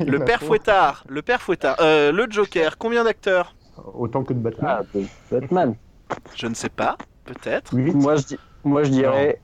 [0.01, 0.41] le père.
[0.43, 1.05] Fouettard.
[1.09, 1.77] Le père Fouettard.
[1.81, 2.77] Euh, le Joker.
[2.79, 3.55] Combien d'acteurs?
[3.95, 4.83] Autant que de Batman.
[4.95, 4.99] Ah,
[5.31, 5.75] Batman.
[6.35, 6.97] Je ne sais pas.
[7.25, 7.75] Peut-être.
[7.75, 9.41] Moi, je, dis- moi, je dirais.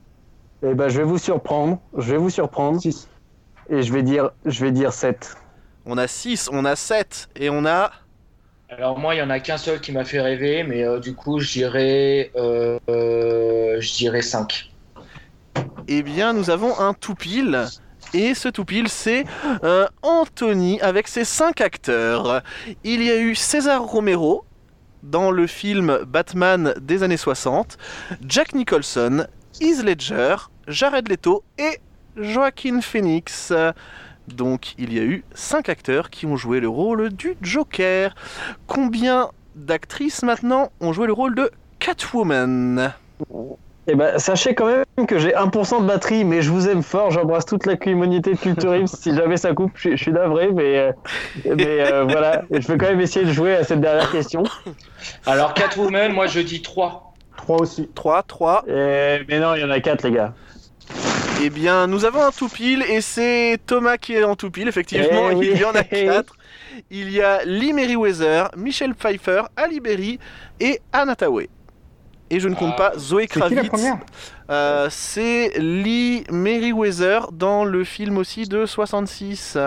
[0.63, 1.81] Eh ben, je vais vous surprendre.
[1.97, 2.81] Je vais vous surprendre.
[3.69, 5.37] Et je vais dire, je vais dire 7.
[5.85, 7.91] On a 6, on a 7 et on a.
[8.69, 11.15] Alors moi, il y en a qu'un seul qui m'a fait rêver, mais euh, du
[11.15, 14.71] coup, je dirais, euh, euh, je dirais 5.
[15.89, 17.67] Eh bien, nous avons un tout pile.
[18.15, 19.25] Et ce tout pile, c'est
[20.03, 22.43] Anthony avec ses 5 acteurs.
[22.85, 24.45] Il y a eu César Romero
[25.03, 27.77] dans le film Batman des années 60,
[28.27, 29.27] Jack Nicholson,
[29.61, 30.37] Heath Ledger,
[30.69, 31.81] Jared Leto et
[32.17, 33.53] Joaquin Phoenix.
[34.29, 38.15] Donc il y a eu 5 acteurs qui ont joué le rôle du Joker.
[38.67, 42.93] Combien d'actrices maintenant ont joué le rôle de Catwoman?
[43.89, 47.11] Eh ben, sachez quand même que j'ai 1% de batterie, mais je vous aime fort.
[47.11, 48.93] J'embrasse toute la communauté de Culture Ips.
[48.93, 50.93] Si jamais ça coupe, je, je suis navré, mais, euh,
[51.45, 52.43] mais euh, voilà.
[52.53, 54.45] Je vais quand même essayer de jouer à cette dernière question.
[55.27, 57.13] Alors Catwoman, moi je dis 3.
[57.39, 57.89] 3 aussi.
[57.93, 58.65] 3, 3.
[58.69, 60.33] mais non, il y en a 4, les gars.
[61.45, 64.69] Eh bien, nous avons un tout pile et c'est Thomas qui est en tout pile,
[64.69, 65.31] effectivement.
[65.31, 65.51] Eh oui.
[65.55, 66.35] Il y en a quatre.
[66.91, 70.19] Il y a Lee Meriwether, Michelle Pfeiffer, Ali Berry
[70.61, 71.49] et Anna Tawai.
[72.31, 73.69] Et je ne compte pas Zoé C'est qui la Kravitz.
[73.69, 73.99] première
[74.51, 79.59] Euh, c'est Lee Meriwether dans le film aussi de 66.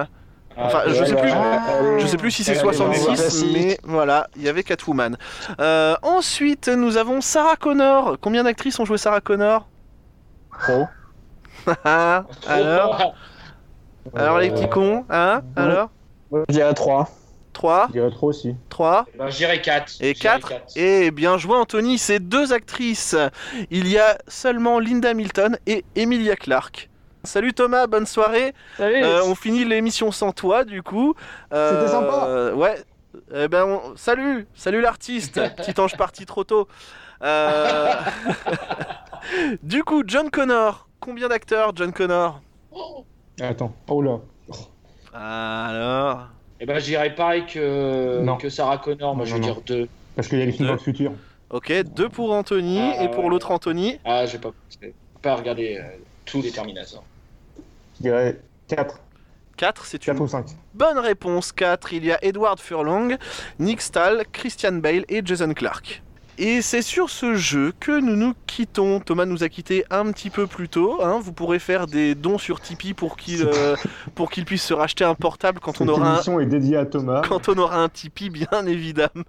[0.58, 1.32] Enfin, Ah, je sais plus.
[1.32, 3.52] ouais, Je sais plus si c'est Elle a des 66, classiques.
[3.54, 5.18] mais voilà, il y avait Catwoman.
[5.60, 8.18] Euh, ensuite, nous avons Sarah Connor.
[8.22, 9.68] Combien d'actrices ont joué Sarah Connor?
[10.60, 10.88] Trop.
[12.48, 13.16] Alors
[14.16, 15.90] Alors les petits cons, hein Alors
[16.32, 17.10] Moi, je dirais 3.
[17.54, 18.56] 3 Je dirais 3 aussi.
[18.70, 19.94] 3 Ben, je dirais 4.
[20.02, 23.16] et 4 Et bien joué Anthony, c'est deux actrices.
[23.72, 26.90] Il y a seulement Linda Hamilton et Emilia Clarke.
[27.24, 28.54] Salut Thomas, bonne soirée.
[28.78, 29.04] Salut.
[29.04, 31.16] Euh, on finit l'émission sans toi du coup.
[31.54, 32.52] Euh, C'était sympa.
[32.54, 32.76] Ouais.
[33.34, 35.42] Eh ben, on- salut, salut l'artiste.
[35.58, 36.68] Petit ange parti trop tôt.
[37.22, 37.94] Euh,
[39.64, 40.88] du coup, John Connor.
[41.00, 42.42] Combien d'acteurs, John Connor
[43.42, 43.74] Attends.
[43.88, 44.20] Oh là.
[45.14, 46.28] Alors.
[46.60, 48.38] Et ben je dirais pareil que, Non.
[48.38, 49.54] que Sarah Connor, moi je Non, vais non.
[49.54, 49.88] dire 2.
[50.16, 51.12] Parce qu'il y a les films dans le futur.
[51.50, 53.30] Ok, deux pour Anthony Ah, et pour ouais.
[53.30, 54.00] l'autre Anthony.
[54.06, 54.52] Ah, j'ai pas,
[55.22, 55.84] pas regardé euh,
[56.26, 57.04] tous les Terminators.
[57.98, 59.00] Je dirais 4.
[59.58, 60.46] 4, c'est 4 une ou 5.
[60.74, 61.52] bonne réponse.
[61.52, 63.18] 4, il y a Edward Furlong,
[63.60, 66.02] Nick Stahl, Christian Bale et Jason Clarke.
[66.38, 69.00] Et c'est sur ce jeu que nous nous quittons.
[69.00, 71.00] Thomas nous a quittés un petit peu plus tôt.
[71.02, 71.20] hein.
[71.22, 73.76] Vous pourrez faire des dons sur Tipeee pour qu'il euh,
[74.16, 76.86] pour qu'il puisse se racheter un portable quand on aura un, émission est dédiée à
[76.86, 77.22] Thomas.
[77.28, 79.24] quand on aura un Tipeee, bien évidemment.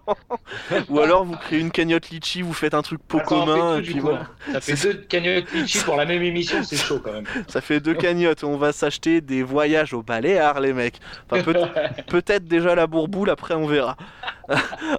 [0.89, 3.79] Ou alors vous créez une cagnotte litchi, vous faites un truc pot Attends, commun tout,
[3.79, 4.07] et du puis coup.
[4.09, 4.27] voilà.
[4.53, 7.25] Ça fait deux cagnottes litchi pour la même émission, c'est chaud quand même.
[7.47, 8.43] Ça fait deux cagnottes.
[8.43, 10.99] On va s'acheter des voyages au Baléares, les mecs.
[11.31, 11.55] Enfin, peut-
[12.09, 13.97] peut-être déjà la bourboule, après on verra.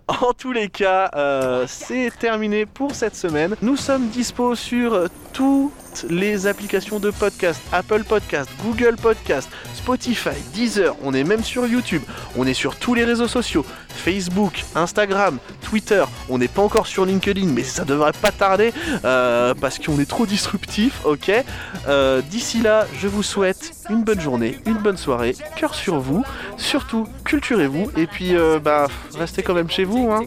[0.07, 3.55] En tous les cas, euh, c'est terminé pour cette semaine.
[3.61, 5.07] Nous sommes dispo sur
[5.37, 10.95] toutes les applications de podcast Apple Podcast, Google Podcast, Spotify, Deezer.
[11.03, 12.01] On est même sur YouTube.
[12.35, 16.03] On est sur tous les réseaux sociaux Facebook, Instagram, Twitter.
[16.29, 18.73] On n'est pas encore sur LinkedIn, mais ça devrait pas tarder
[19.05, 21.05] euh, parce qu'on est trop disruptif.
[21.05, 21.31] Ok?
[21.87, 26.25] Euh, D'ici là, je vous souhaite une bonne journée, une bonne soirée, cœur sur vous,
[26.57, 30.09] surtout culturez-vous et puis euh, bah restez quand même chez vous.
[30.11, 30.21] Hein.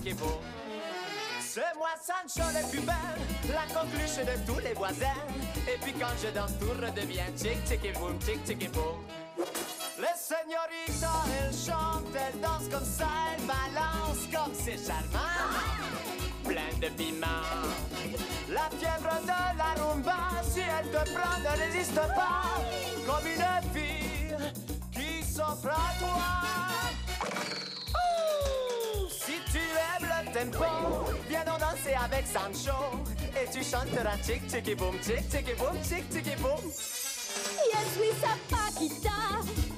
[2.02, 5.20] Sancho le plus belle, la coqueluche de tous les voisins.
[5.68, 8.96] Et puis quand je danse, tout redevient tic tic et boum, tic tic et boum.
[9.98, 15.18] Les señoritas, elles chantent, elles dansent comme ça, elles balancent comme c'est charmant.
[16.44, 17.26] Plein de piment.
[18.48, 22.44] La fièvre de la rumba, si elle te prend, ne résiste pas.
[23.06, 24.36] Comme une fille
[24.90, 26.40] qui s'offre à toi.
[30.32, 30.64] Tempo,
[31.28, 32.76] viens donc danser avec Sancho.
[33.34, 36.60] Et tu chanteras tic tic et boum, tic tic et boum, tic tic et boum.
[37.72, 39.20] Yes, oui, ça Paquita,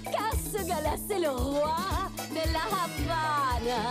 [0.05, 1.77] car ce gars-là, c'est le roi
[2.31, 3.83] de la Havana,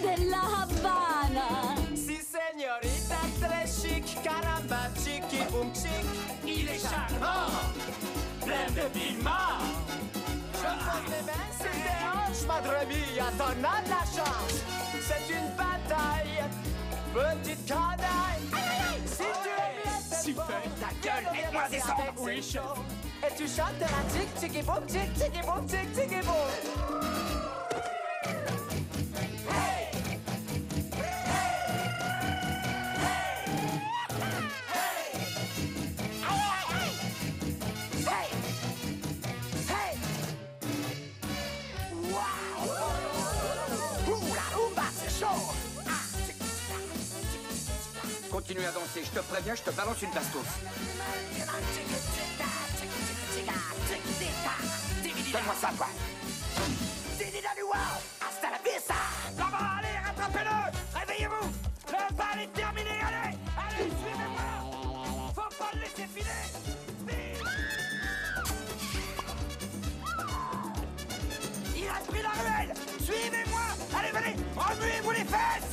[0.00, 1.48] de la Havana.
[1.94, 6.06] Si señorita très chic, caramba, chic boum chic,
[6.46, 7.52] il est charmant,
[8.40, 9.60] plein de piment.
[10.54, 11.91] Je pose mes mains sur
[12.46, 14.62] madre mia, t'en as de la chance.
[15.00, 16.44] C'est une bataille,
[17.12, 18.48] petite canaille.
[19.06, 22.14] Si tu es Si ferme ta gueule, aide-moi descendre.
[22.18, 22.62] Oui, chef.
[23.24, 27.41] Et tu chanteras tic tic et boum, tic tic et boum, tic tic et boum.
[48.52, 49.02] continuer à danser.
[49.02, 50.42] Je te préviens, je te balance une bastos.
[55.32, 55.86] Donne-moi ça, quoi.
[58.20, 58.94] Hasta la vista.
[59.38, 60.98] Là-bas, allez, rattrapez-le.
[61.00, 61.48] Réveillez-vous.
[61.88, 65.32] Le bal est terminé, allez Allez, suivez-moi.
[65.34, 66.42] Faut pas le laisser filer.
[71.74, 72.74] Il a pris la ruelle.
[73.00, 73.60] Suivez-moi.
[73.98, 74.36] Allez, venez.
[74.56, 75.71] Remuez-vous les fesses.